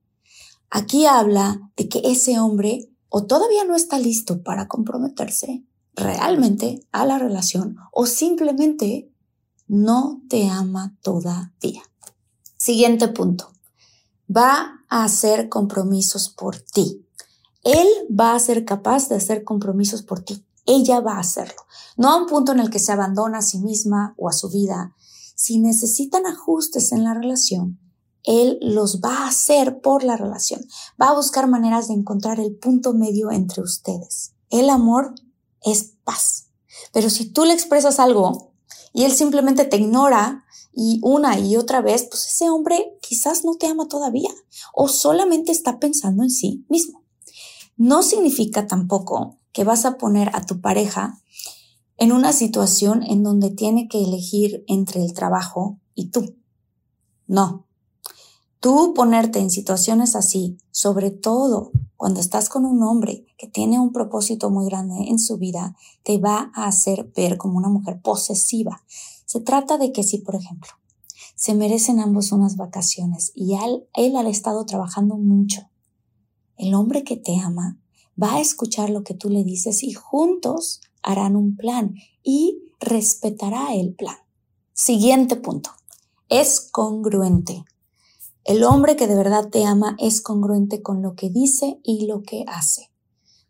aquí 0.70 1.06
habla 1.06 1.72
de 1.76 1.90
que 1.90 2.02
ese 2.06 2.40
hombre 2.40 2.90
o 3.10 3.26
todavía 3.26 3.64
no 3.64 3.76
está 3.76 3.98
listo 3.98 4.44
para 4.44 4.68
comprometerse 4.68 5.64
realmente 5.96 6.86
a 6.92 7.06
la 7.06 7.18
relación 7.18 7.78
o 7.92 8.06
simplemente 8.06 9.10
no 9.68 10.22
te 10.30 10.48
ama 10.48 10.96
todavía. 11.02 11.82
Siguiente 12.58 13.08
punto. 13.08 13.52
Va 14.36 14.82
a 14.90 15.04
hacer 15.04 15.50
compromisos 15.50 16.30
por 16.30 16.60
ti. 16.60 17.06
Él 17.64 17.88
va 18.10 18.36
a 18.36 18.40
ser 18.40 18.66
capaz 18.66 19.10
de 19.10 19.16
hacer 19.16 19.44
compromisos 19.44 20.04
por 20.04 20.22
ti. 20.22 20.44
Ella 20.66 21.00
va 21.00 21.14
a 21.14 21.20
hacerlo. 21.20 21.62
No 21.98 22.10
a 22.10 22.18
un 22.18 22.26
punto 22.26 22.52
en 22.52 22.60
el 22.60 22.70
que 22.70 22.80
se 22.80 22.92
abandona 22.92 23.40
a 23.40 23.42
sí 23.42 23.60
misma 23.60 24.16
o 24.18 24.30
a 24.30 24.34
su 24.34 24.50
vida. 24.50 24.96
Si 25.36 25.60
necesitan 25.60 26.26
ajustes 26.26 26.92
en 26.92 27.04
la 27.04 27.14
relación, 27.14 27.80
él 28.24 28.58
los 28.62 29.02
va 29.02 29.24
a 29.24 29.28
hacer 29.28 29.82
por 29.82 30.04
la 30.04 30.18
relación. 30.18 30.62
Va 31.02 31.10
a 31.10 31.16
buscar 31.16 31.48
maneras 31.48 31.88
de 31.88 31.94
encontrar 31.94 32.40
el 32.40 32.56
punto 32.56 32.94
medio 32.94 33.32
entre 33.32 33.62
ustedes. 33.62 34.34
El 34.50 34.70
amor 34.70 35.14
es 35.62 35.96
paz. 36.04 36.48
Pero 36.92 37.10
si 37.10 37.26
tú 37.26 37.46
le 37.46 37.54
expresas 37.54 38.00
algo 38.00 38.54
y 38.94 39.04
él 39.04 39.12
simplemente 39.12 39.66
te 39.66 39.78
ignora, 39.78 40.46
y 40.76 41.00
una 41.04 41.40
y 41.40 41.56
otra 41.56 41.82
vez, 41.82 42.06
pues 42.10 42.28
ese 42.28 42.50
hombre 42.50 42.98
quizás 43.02 43.46
no 43.46 43.56
te 43.56 43.68
ama 43.68 43.88
todavía 43.88 44.30
o 44.74 44.90
solamente 44.90 45.54
está 45.54 45.80
pensando 45.80 46.22
en 46.24 46.30
sí 46.30 46.66
mismo. 46.70 47.04
No 47.78 48.04
significa 48.04 48.68
tampoco 48.68 49.40
que 49.56 49.64
vas 49.64 49.86
a 49.86 49.98
poner 49.98 50.30
a 50.36 50.46
tu 50.46 50.60
pareja 50.60 51.22
en 51.96 52.12
una 52.12 52.34
situación 52.34 53.04
en 53.04 53.24
donde 53.24 53.52
tiene 53.52 53.88
que 53.88 54.04
elegir 54.04 54.66
entre 54.68 55.02
el 55.02 55.14
trabajo 55.14 55.80
y 55.94 56.10
tú. 56.10 56.36
No. 57.26 57.66
Tú 58.60 58.94
ponerte 58.94 59.40
en 59.40 59.50
situaciones 59.50 60.18
así, 60.18 60.58
sobre 60.72 61.10
todo 61.10 61.72
cuando 61.96 62.20
estás 62.20 62.50
con 62.50 62.66
un 62.66 62.84
hombre 62.84 63.28
que 63.38 63.48
tiene 63.48 63.80
un 63.80 63.94
propósito 63.94 64.50
muy 64.50 64.66
grande 64.66 65.08
en 65.08 65.20
su 65.20 65.38
vida, 65.38 65.78
te 66.04 66.18
va 66.18 66.52
a 66.54 66.68
hacer 66.68 67.10
ver 67.16 67.38
como 67.38 67.58
una 67.58 67.70
mujer 67.70 68.02
posesiva, 68.02 68.84
se 69.26 69.40
trata 69.40 69.78
de 69.78 69.94
que 69.94 70.04
si, 70.04 70.18
por 70.18 70.36
ejemplo, 70.36 70.72
se 71.38 71.56
merecen 71.56 72.02
ambos 72.02 72.34
unas 72.34 72.58
vacaciones 72.58 73.32
y 73.34 73.56
él, 73.56 73.88
él 73.94 74.18
ha 74.18 74.28
estado 74.28 74.66
trabajando 74.66 75.16
mucho, 75.16 75.70
el 76.58 76.74
hombre 76.74 77.06
que 77.06 77.16
te 77.16 77.40
ama 77.40 77.80
va 78.22 78.36
a 78.36 78.42
escuchar 78.42 78.90
lo 78.90 79.04
que 79.04 79.14
tú 79.14 79.30
le 79.30 79.44
dices 79.44 79.84
y 79.84 79.94
juntos 79.94 80.82
harán 81.02 81.36
un 81.36 81.56
plan 81.56 81.96
y 82.24 82.62
respetará 82.80 83.74
el 83.76 83.94
plan. 83.94 84.18
Siguiente 84.74 85.36
punto. 85.36 85.72
Es 86.30 86.70
congruente. 86.72 87.64
El 88.44 88.64
hombre 88.64 88.96
que 88.96 89.08
de 89.08 89.16
verdad 89.16 89.50
te 89.50 89.66
ama 89.66 89.96
es 90.00 90.22
congruente 90.22 90.82
con 90.82 91.02
lo 91.02 91.16
que 91.16 91.30
dice 91.30 91.80
y 91.84 92.06
lo 92.08 92.24
que 92.24 92.46
hace. 92.48 92.92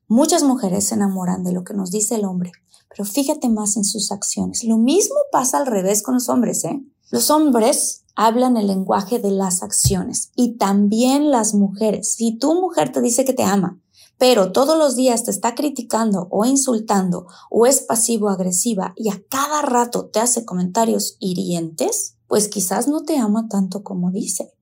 Muchas 0.07 0.43
mujeres 0.43 0.85
se 0.87 0.95
enamoran 0.95 1.43
de 1.43 1.51
lo 1.51 1.63
que 1.63 1.73
nos 1.73 1.91
dice 1.91 2.15
el 2.15 2.25
hombre, 2.25 2.51
pero 2.89 3.05
fíjate 3.05 3.49
más 3.49 3.75
en 3.75 3.83
sus 3.83 4.11
acciones. 4.11 4.63
Lo 4.63 4.77
mismo 4.77 5.15
pasa 5.31 5.57
al 5.57 5.65
revés 5.65 6.03
con 6.03 6.13
los 6.13 6.29
hombres, 6.29 6.63
¿eh? 6.63 6.81
Los 7.11 7.29
hombres 7.29 8.03
hablan 8.15 8.55
el 8.55 8.67
lenguaje 8.67 9.19
de 9.19 9.31
las 9.31 9.63
acciones 9.63 10.31
y 10.35 10.57
también 10.57 11.31
las 11.31 11.53
mujeres. 11.53 12.13
Si 12.13 12.37
tu 12.37 12.53
mujer 12.55 12.91
te 12.91 13.01
dice 13.01 13.25
que 13.25 13.33
te 13.33 13.43
ama, 13.43 13.81
pero 14.17 14.51
todos 14.51 14.77
los 14.77 14.95
días 14.95 15.23
te 15.23 15.31
está 15.31 15.55
criticando 15.55 16.27
o 16.31 16.45
insultando 16.45 17.27
o 17.49 17.65
es 17.65 17.81
pasivo-agresiva 17.81 18.93
y 18.95 19.09
a 19.09 19.21
cada 19.29 19.61
rato 19.61 20.07
te 20.07 20.19
hace 20.19 20.45
comentarios 20.45 21.17
hirientes, 21.19 22.17
pues 22.27 22.47
quizás 22.47 22.87
no 22.87 23.03
te 23.03 23.17
ama 23.17 23.47
tanto 23.49 23.83
como 23.83 24.11
dice. 24.11 24.53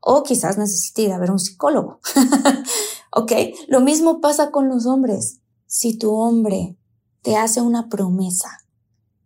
O 0.00 0.22
quizás 0.22 0.58
necesite 0.58 1.02
ir 1.02 1.12
a 1.12 1.18
ver 1.18 1.30
un 1.30 1.38
psicólogo. 1.38 2.00
¿Ok? 3.12 3.32
Lo 3.68 3.80
mismo 3.80 4.20
pasa 4.20 4.50
con 4.50 4.68
los 4.68 4.86
hombres. 4.86 5.40
Si 5.66 5.96
tu 5.96 6.14
hombre 6.14 6.76
te 7.22 7.36
hace 7.36 7.60
una 7.60 7.88
promesa, 7.88 8.48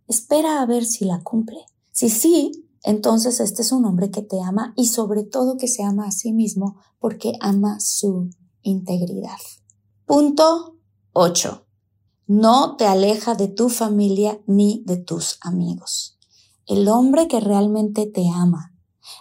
espera 0.07 0.61
a 0.61 0.67
ver 0.67 0.85
si 0.85 1.05
la 1.05 1.23
cumple. 1.23 1.65
Si 1.93 2.11
sí, 2.11 2.69
entonces 2.83 3.41
este 3.41 3.63
es 3.63 3.73
un 3.73 3.85
hombre 3.85 4.11
que 4.11 4.23
te 4.23 4.41
ama 4.41 4.75
y 4.77 4.89
sobre 4.89 5.25
todo 5.25 5.57
que 5.57 5.69
se 5.69 5.83
ama 5.83 6.07
a 6.07 6.13
sí 6.13 6.33
mismo 6.33 6.77
porque 6.99 7.33
ama 7.41 7.81
su 7.81 8.31
integridad. 8.63 9.39
Punto 10.07 10.77
8. 11.15 11.67
No 12.29 12.77
te 12.77 12.87
aleja 12.87 13.35
de 13.35 13.49
tu 13.49 13.69
familia 13.69 14.41
ni 14.47 14.85
de 14.87 14.99
tus 14.99 15.37
amigos. 15.41 16.17
El 16.65 16.87
hombre 16.87 17.27
que 17.27 17.41
realmente 17.41 18.07
te 18.07 18.31
ama, 18.33 18.73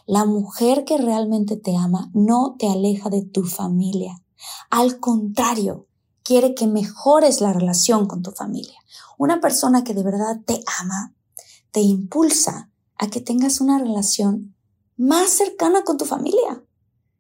la 0.06 0.26
mujer 0.26 0.86
que 0.86 1.00
realmente 1.00 1.58
te 1.58 1.76
ama, 1.76 2.12
no 2.14 2.56
te 2.60 2.70
aleja 2.70 3.10
de 3.10 3.24
tu 3.24 3.46
familia. 3.46 4.22
Al 4.70 5.00
contrario, 5.00 5.88
quiere 6.22 6.54
que 6.54 6.68
mejores 6.68 7.42
la 7.42 7.52
relación 7.52 8.06
con 8.06 8.22
tu 8.22 8.30
familia. 8.30 8.78
Una 9.18 9.42
persona 9.42 9.84
que 9.84 9.96
de 9.96 10.04
verdad 10.04 10.42
te 10.46 10.64
ama, 10.82 11.16
te 11.72 11.82
impulsa 11.82 12.70
a 13.00 13.08
que 13.08 13.22
tengas 13.22 13.60
una 13.60 13.80
relación 13.80 14.56
más 14.98 15.32
cercana 15.32 15.84
con 15.84 15.98
tu 15.98 16.06
familia. 16.06 16.64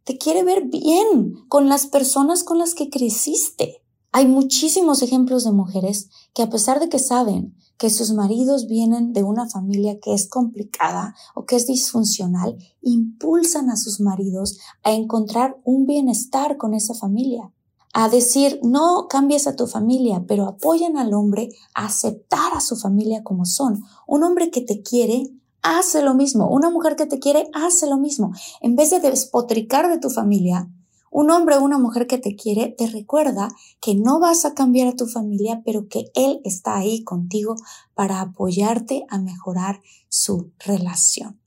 Te 0.06 0.20
quiere 0.20 0.44
ver 0.44 0.66
bien 0.66 1.34
con 1.48 1.68
las 1.68 1.88
personas 1.88 2.44
con 2.44 2.60
las 2.60 2.76
que 2.76 2.92
creciste. 2.92 3.82
Hay 4.12 4.28
muchísimos 4.28 5.02
ejemplos 5.02 5.44
de 5.46 5.52
mujeres 5.52 6.10
que 6.36 6.44
a 6.44 6.50
pesar 6.52 6.80
de 6.80 6.90
que 6.90 7.00
saben 7.00 7.56
que 7.80 7.90
sus 7.90 8.14
maridos 8.14 8.68
vienen 8.68 9.14
de 9.14 9.24
una 9.24 9.50
familia 9.50 10.00
que 10.00 10.14
es 10.14 10.30
complicada 10.30 11.16
o 11.34 11.46
que 11.46 11.56
es 11.56 11.66
disfuncional, 11.66 12.56
impulsan 12.84 13.72
a 13.72 13.78
sus 13.78 14.00
maridos 14.00 14.60
a 14.84 14.94
encontrar 14.94 15.60
un 15.64 15.88
bienestar 15.88 16.58
con 16.58 16.76
esa 16.76 16.94
familia, 16.94 17.52
a 17.92 18.08
decir, 18.08 18.60
no 18.62 19.08
cambies 19.10 19.48
a 19.48 19.56
tu 19.56 19.66
familia, 19.66 20.24
pero 20.28 20.46
apoyan 20.46 20.98
al 20.98 21.16
hombre 21.16 21.50
a 21.74 21.88
aceptar 21.88 22.54
a 22.54 22.62
su 22.62 22.76
familia 22.76 23.24
como 23.24 23.46
son. 23.46 23.84
Un 24.06 24.24
hombre 24.24 24.52
que 24.52 24.62
te 24.62 24.84
quiere 24.84 25.32
hace 25.66 26.02
lo 26.02 26.14
mismo. 26.14 26.48
Una 26.48 26.70
mujer 26.70 26.96
que 26.96 27.08
te 27.08 27.20
quiere 27.20 27.50
hace 27.54 27.88
lo 27.88 27.98
mismo. 27.98 28.32
En 28.62 28.76
vez 28.76 28.92
de 28.92 29.00
despotricar 29.00 29.90
de 29.90 29.98
tu 29.98 30.10
familia, 30.10 30.70
un 31.10 31.32
hombre 31.32 31.56
o 31.56 31.64
una 31.64 31.80
mujer 31.80 32.08
que 32.08 32.18
te 32.18 32.36
quiere 32.36 32.76
te 32.78 32.88
recuerda 32.88 33.48
que 33.82 33.96
no 33.96 34.20
vas 34.20 34.46
a 34.46 34.54
cambiar 34.54 34.90
a 34.90 34.96
tu 34.96 35.08
familia, 35.08 35.62
pero 35.66 35.88
que 35.88 36.12
él 36.14 36.42
está 36.44 36.78
ahí 36.78 37.04
contigo 37.04 37.56
para 37.94 38.22
apoyarte 38.22 39.06
a 39.10 39.18
mejorar 39.18 39.82
su 40.08 40.52
relación. 40.60 41.40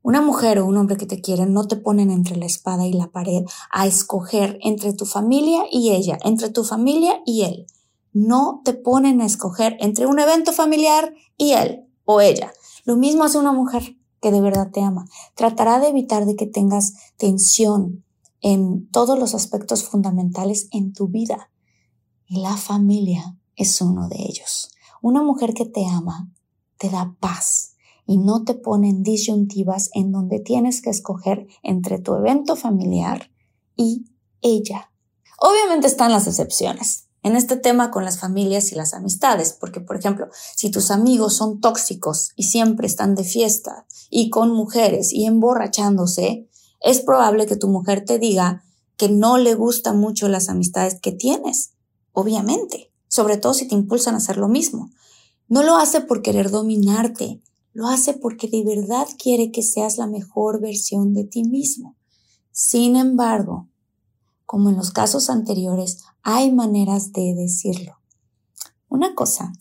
Una 0.00 0.22
mujer 0.22 0.60
o 0.60 0.66
un 0.66 0.76
hombre 0.76 0.96
que 0.96 1.06
te 1.06 1.20
quieren 1.20 1.52
no 1.52 1.66
te 1.66 1.74
ponen 1.74 2.10
entre 2.10 2.36
la 2.36 2.46
espada 2.46 2.86
y 2.86 2.92
la 2.92 3.08
pared 3.08 3.42
a 3.72 3.86
escoger 3.88 4.58
entre 4.62 4.92
tu 4.92 5.04
familia 5.04 5.64
y 5.70 5.90
ella, 5.90 6.16
entre 6.22 6.48
tu 6.48 6.62
familia 6.62 7.20
y 7.26 7.42
él. 7.42 7.66
No 8.12 8.62
te 8.64 8.72
ponen 8.72 9.20
a 9.20 9.26
escoger 9.26 9.76
entre 9.80 10.06
un 10.06 10.20
evento 10.20 10.52
familiar 10.52 11.12
y 11.36 11.50
él 11.50 11.84
o 12.04 12.20
ella. 12.20 12.52
Lo 12.86 12.94
mismo 12.94 13.24
hace 13.24 13.38
una 13.38 13.52
mujer 13.52 13.96
que 14.22 14.30
de 14.30 14.40
verdad 14.40 14.70
te 14.70 14.80
ama. 14.80 15.06
Tratará 15.34 15.80
de 15.80 15.88
evitar 15.88 16.24
de 16.24 16.36
que 16.36 16.46
tengas 16.46 16.94
tensión 17.16 18.04
en 18.40 18.88
todos 18.90 19.18
los 19.18 19.34
aspectos 19.34 19.82
fundamentales 19.82 20.68
en 20.70 20.92
tu 20.92 21.08
vida. 21.08 21.50
Y 22.28 22.40
la 22.40 22.56
familia 22.56 23.36
es 23.56 23.80
uno 23.80 24.08
de 24.08 24.22
ellos. 24.22 24.70
Una 25.02 25.20
mujer 25.20 25.52
que 25.52 25.66
te 25.66 25.84
ama 25.84 26.30
te 26.78 26.88
da 26.88 27.16
paz 27.18 27.74
y 28.06 28.18
no 28.18 28.44
te 28.44 28.54
pone 28.54 28.88
en 28.88 29.02
disyuntivas 29.02 29.90
en 29.92 30.12
donde 30.12 30.38
tienes 30.38 30.80
que 30.80 30.90
escoger 30.90 31.48
entre 31.64 31.98
tu 31.98 32.14
evento 32.14 32.54
familiar 32.54 33.32
y 33.74 34.04
ella. 34.42 34.92
Obviamente 35.40 35.88
están 35.88 36.12
las 36.12 36.28
excepciones 36.28 37.05
en 37.26 37.34
este 37.34 37.56
tema 37.56 37.90
con 37.90 38.04
las 38.04 38.20
familias 38.20 38.70
y 38.70 38.76
las 38.76 38.94
amistades, 38.94 39.52
porque 39.52 39.80
por 39.80 39.96
ejemplo, 39.96 40.28
si 40.54 40.70
tus 40.70 40.92
amigos 40.92 41.36
son 41.36 41.60
tóxicos 41.60 42.30
y 42.36 42.44
siempre 42.44 42.86
están 42.86 43.16
de 43.16 43.24
fiesta 43.24 43.84
y 44.10 44.30
con 44.30 44.52
mujeres 44.52 45.12
y 45.12 45.26
emborrachándose, 45.26 46.48
es 46.80 47.00
probable 47.00 47.46
que 47.46 47.56
tu 47.56 47.66
mujer 47.66 48.04
te 48.04 48.20
diga 48.20 48.62
que 48.96 49.08
no 49.08 49.38
le 49.38 49.56
gustan 49.56 49.98
mucho 49.98 50.28
las 50.28 50.48
amistades 50.48 51.00
que 51.00 51.10
tienes, 51.10 51.72
obviamente, 52.12 52.92
sobre 53.08 53.38
todo 53.38 53.54
si 53.54 53.66
te 53.66 53.74
impulsan 53.74 54.14
a 54.14 54.18
hacer 54.18 54.36
lo 54.36 54.46
mismo. 54.46 54.92
No 55.48 55.64
lo 55.64 55.78
hace 55.78 56.02
por 56.02 56.22
querer 56.22 56.52
dominarte, 56.52 57.42
lo 57.72 57.88
hace 57.88 58.14
porque 58.14 58.46
de 58.46 58.62
verdad 58.62 59.08
quiere 59.18 59.50
que 59.50 59.64
seas 59.64 59.98
la 59.98 60.06
mejor 60.06 60.60
versión 60.60 61.12
de 61.12 61.24
ti 61.24 61.42
mismo. 61.42 61.96
Sin 62.52 62.94
embargo, 62.94 63.68
como 64.46 64.70
en 64.70 64.76
los 64.76 64.92
casos 64.92 65.28
anteriores, 65.28 66.04
hay 66.22 66.52
maneras 66.52 67.12
de 67.12 67.34
decirlo. 67.34 67.98
Una 68.88 69.14
cosa 69.14 69.52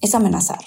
es 0.00 0.14
amenazar 0.14 0.64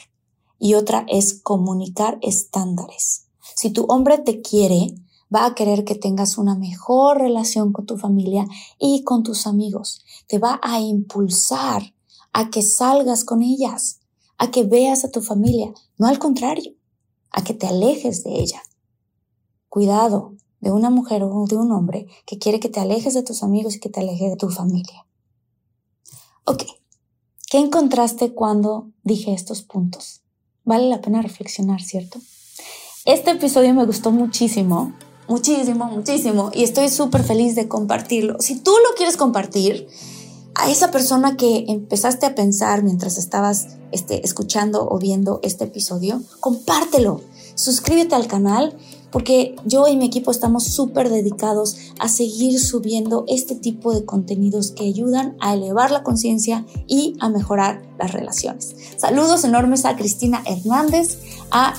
y 0.60 0.76
otra 0.76 1.06
es 1.10 1.42
comunicar 1.42 2.20
estándares. 2.22 3.28
Si 3.56 3.72
tu 3.72 3.86
hombre 3.86 4.20
te 4.20 4.42
quiere, 4.42 4.96
va 5.34 5.46
a 5.46 5.56
querer 5.56 5.84
que 5.84 5.96
tengas 5.96 6.38
una 6.38 6.56
mejor 6.56 7.18
relación 7.18 7.74
con 7.74 7.86
tu 7.86 7.98
familia 7.98 8.48
y 8.80 9.04
con 9.04 9.24
tus 9.24 9.48
amigos. 9.48 10.04
Te 10.28 10.40
va 10.40 10.60
a 10.64 10.80
impulsar 10.80 11.94
a 12.34 12.50
que 12.50 12.62
salgas 12.62 13.24
con 13.24 13.42
ellas, 13.42 14.00
a 14.38 14.52
que 14.52 14.64
veas 14.64 15.04
a 15.04 15.12
tu 15.12 15.22
familia, 15.22 15.74
no 15.98 16.08
al 16.08 16.20
contrario, 16.20 16.74
a 17.32 17.44
que 17.44 17.54
te 17.54 17.68
alejes 17.68 18.24
de 18.24 18.40
ella. 18.40 18.62
Cuidado, 19.70 20.37
de 20.60 20.72
una 20.72 20.90
mujer 20.90 21.24
o 21.24 21.46
de 21.46 21.56
un 21.56 21.72
hombre 21.72 22.08
que 22.26 22.38
quiere 22.38 22.60
que 22.60 22.70
te 22.70 22.80
alejes 22.80 23.14
de 23.14 23.24
tus 23.24 23.44
amigos 23.44 23.76
y 23.76 23.80
que 23.80 23.90
te 23.90 24.00
alejes 24.00 24.32
de 24.32 24.38
tu 24.38 24.50
familia. 24.50 25.06
Ok, 26.46 26.64
¿qué 27.50 27.60
encontraste 27.60 28.34
cuando 28.34 28.90
dije 29.04 29.34
estos 29.34 29.62
puntos? 29.62 30.22
Vale 30.64 30.90
la 30.90 31.02
pena 31.02 31.22
reflexionar, 31.22 31.82
¿cierto? 31.82 32.20
Este 33.06 33.32
episodio 33.32 33.74
me 33.74 33.86
gustó 33.86 34.12
muchísimo, 34.12 34.94
muchísimo, 35.28 35.86
muchísimo 35.86 36.52
y 36.54 36.64
estoy 36.64 36.90
súper 36.90 37.24
feliz 37.24 37.56
de 37.56 37.68
compartirlo. 37.68 38.38
Si 38.40 38.60
tú 38.60 38.72
lo 38.72 38.96
quieres 38.96 39.18
compartir, 39.18 39.88
a 40.58 40.72
esa 40.72 40.90
persona 40.90 41.38
que 41.38 41.66
empezaste 41.68 42.26
a 42.26 42.34
pensar 42.34 42.84
mientras 42.84 43.18
estabas 43.20 43.78
este, 43.92 44.26
escuchando 44.26 44.88
o 44.90 44.98
viendo 44.98 45.40
este 45.44 45.66
episodio, 45.66 46.22
compártelo, 46.40 47.22
suscríbete 47.54 48.16
al 48.16 48.28
canal 48.28 48.76
porque 49.12 49.56
yo 49.66 49.88
y 49.88 49.96
mi 49.96 50.06
equipo 50.06 50.32
estamos 50.32 50.66
súper 50.66 51.10
dedicados 51.10 51.78
a 52.00 52.10
seguir 52.10 52.60
subiendo 52.60 53.24
este 53.28 53.56
tipo 53.56 53.94
de 53.94 54.06
contenidos 54.06 54.72
que 54.72 54.86
ayudan 54.86 55.38
a 55.40 55.54
elevar 55.54 55.92
la 55.92 56.04
conciencia 56.04 56.66
y 56.88 57.16
a 57.20 57.30
mejorar 57.30 57.82
las 57.98 58.12
relaciones. 58.12 58.76
Saludos 58.98 59.44
enormes 59.44 59.86
a 59.86 59.96
Cristina 59.96 60.44
Hernández, 60.46 61.20
a 61.52 61.74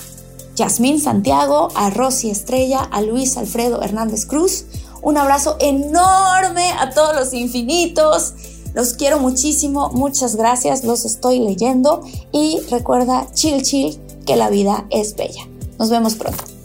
Yasmín 0.57 1.01
Santiago, 1.01 1.69
a 1.75 1.91
Rosy 1.91 2.31
Estrella, 2.31 2.81
a 2.81 3.03
Luis 3.03 3.37
Alfredo 3.37 3.83
Hernández 3.83 4.27
Cruz. 4.27 4.65
Un 5.03 5.17
abrazo 5.17 5.57
enorme 5.61 6.73
a 6.73 6.91
todos 6.91 7.15
los 7.15 7.33
infinitos. 7.33 8.35
Los 8.75 8.95
quiero 8.95 9.19
muchísimo, 9.19 9.91
muchas 9.91 10.37
gracias, 10.37 10.85
los 10.85 11.05
estoy 11.05 11.41
leyendo 11.41 12.03
y 12.33 12.61
recuerda, 12.71 13.27
chill, 13.33 13.63
chill, 13.63 13.99
que 14.27 14.37
la 14.37 14.51
vida 14.51 14.87
es 14.91 15.17
bella. 15.17 15.49
Nos 15.79 15.91
vemos 15.91 16.17
pronto. 16.17 16.48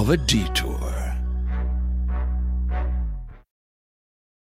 of 0.00 0.08
a 0.08 0.16
detour. 0.16 0.89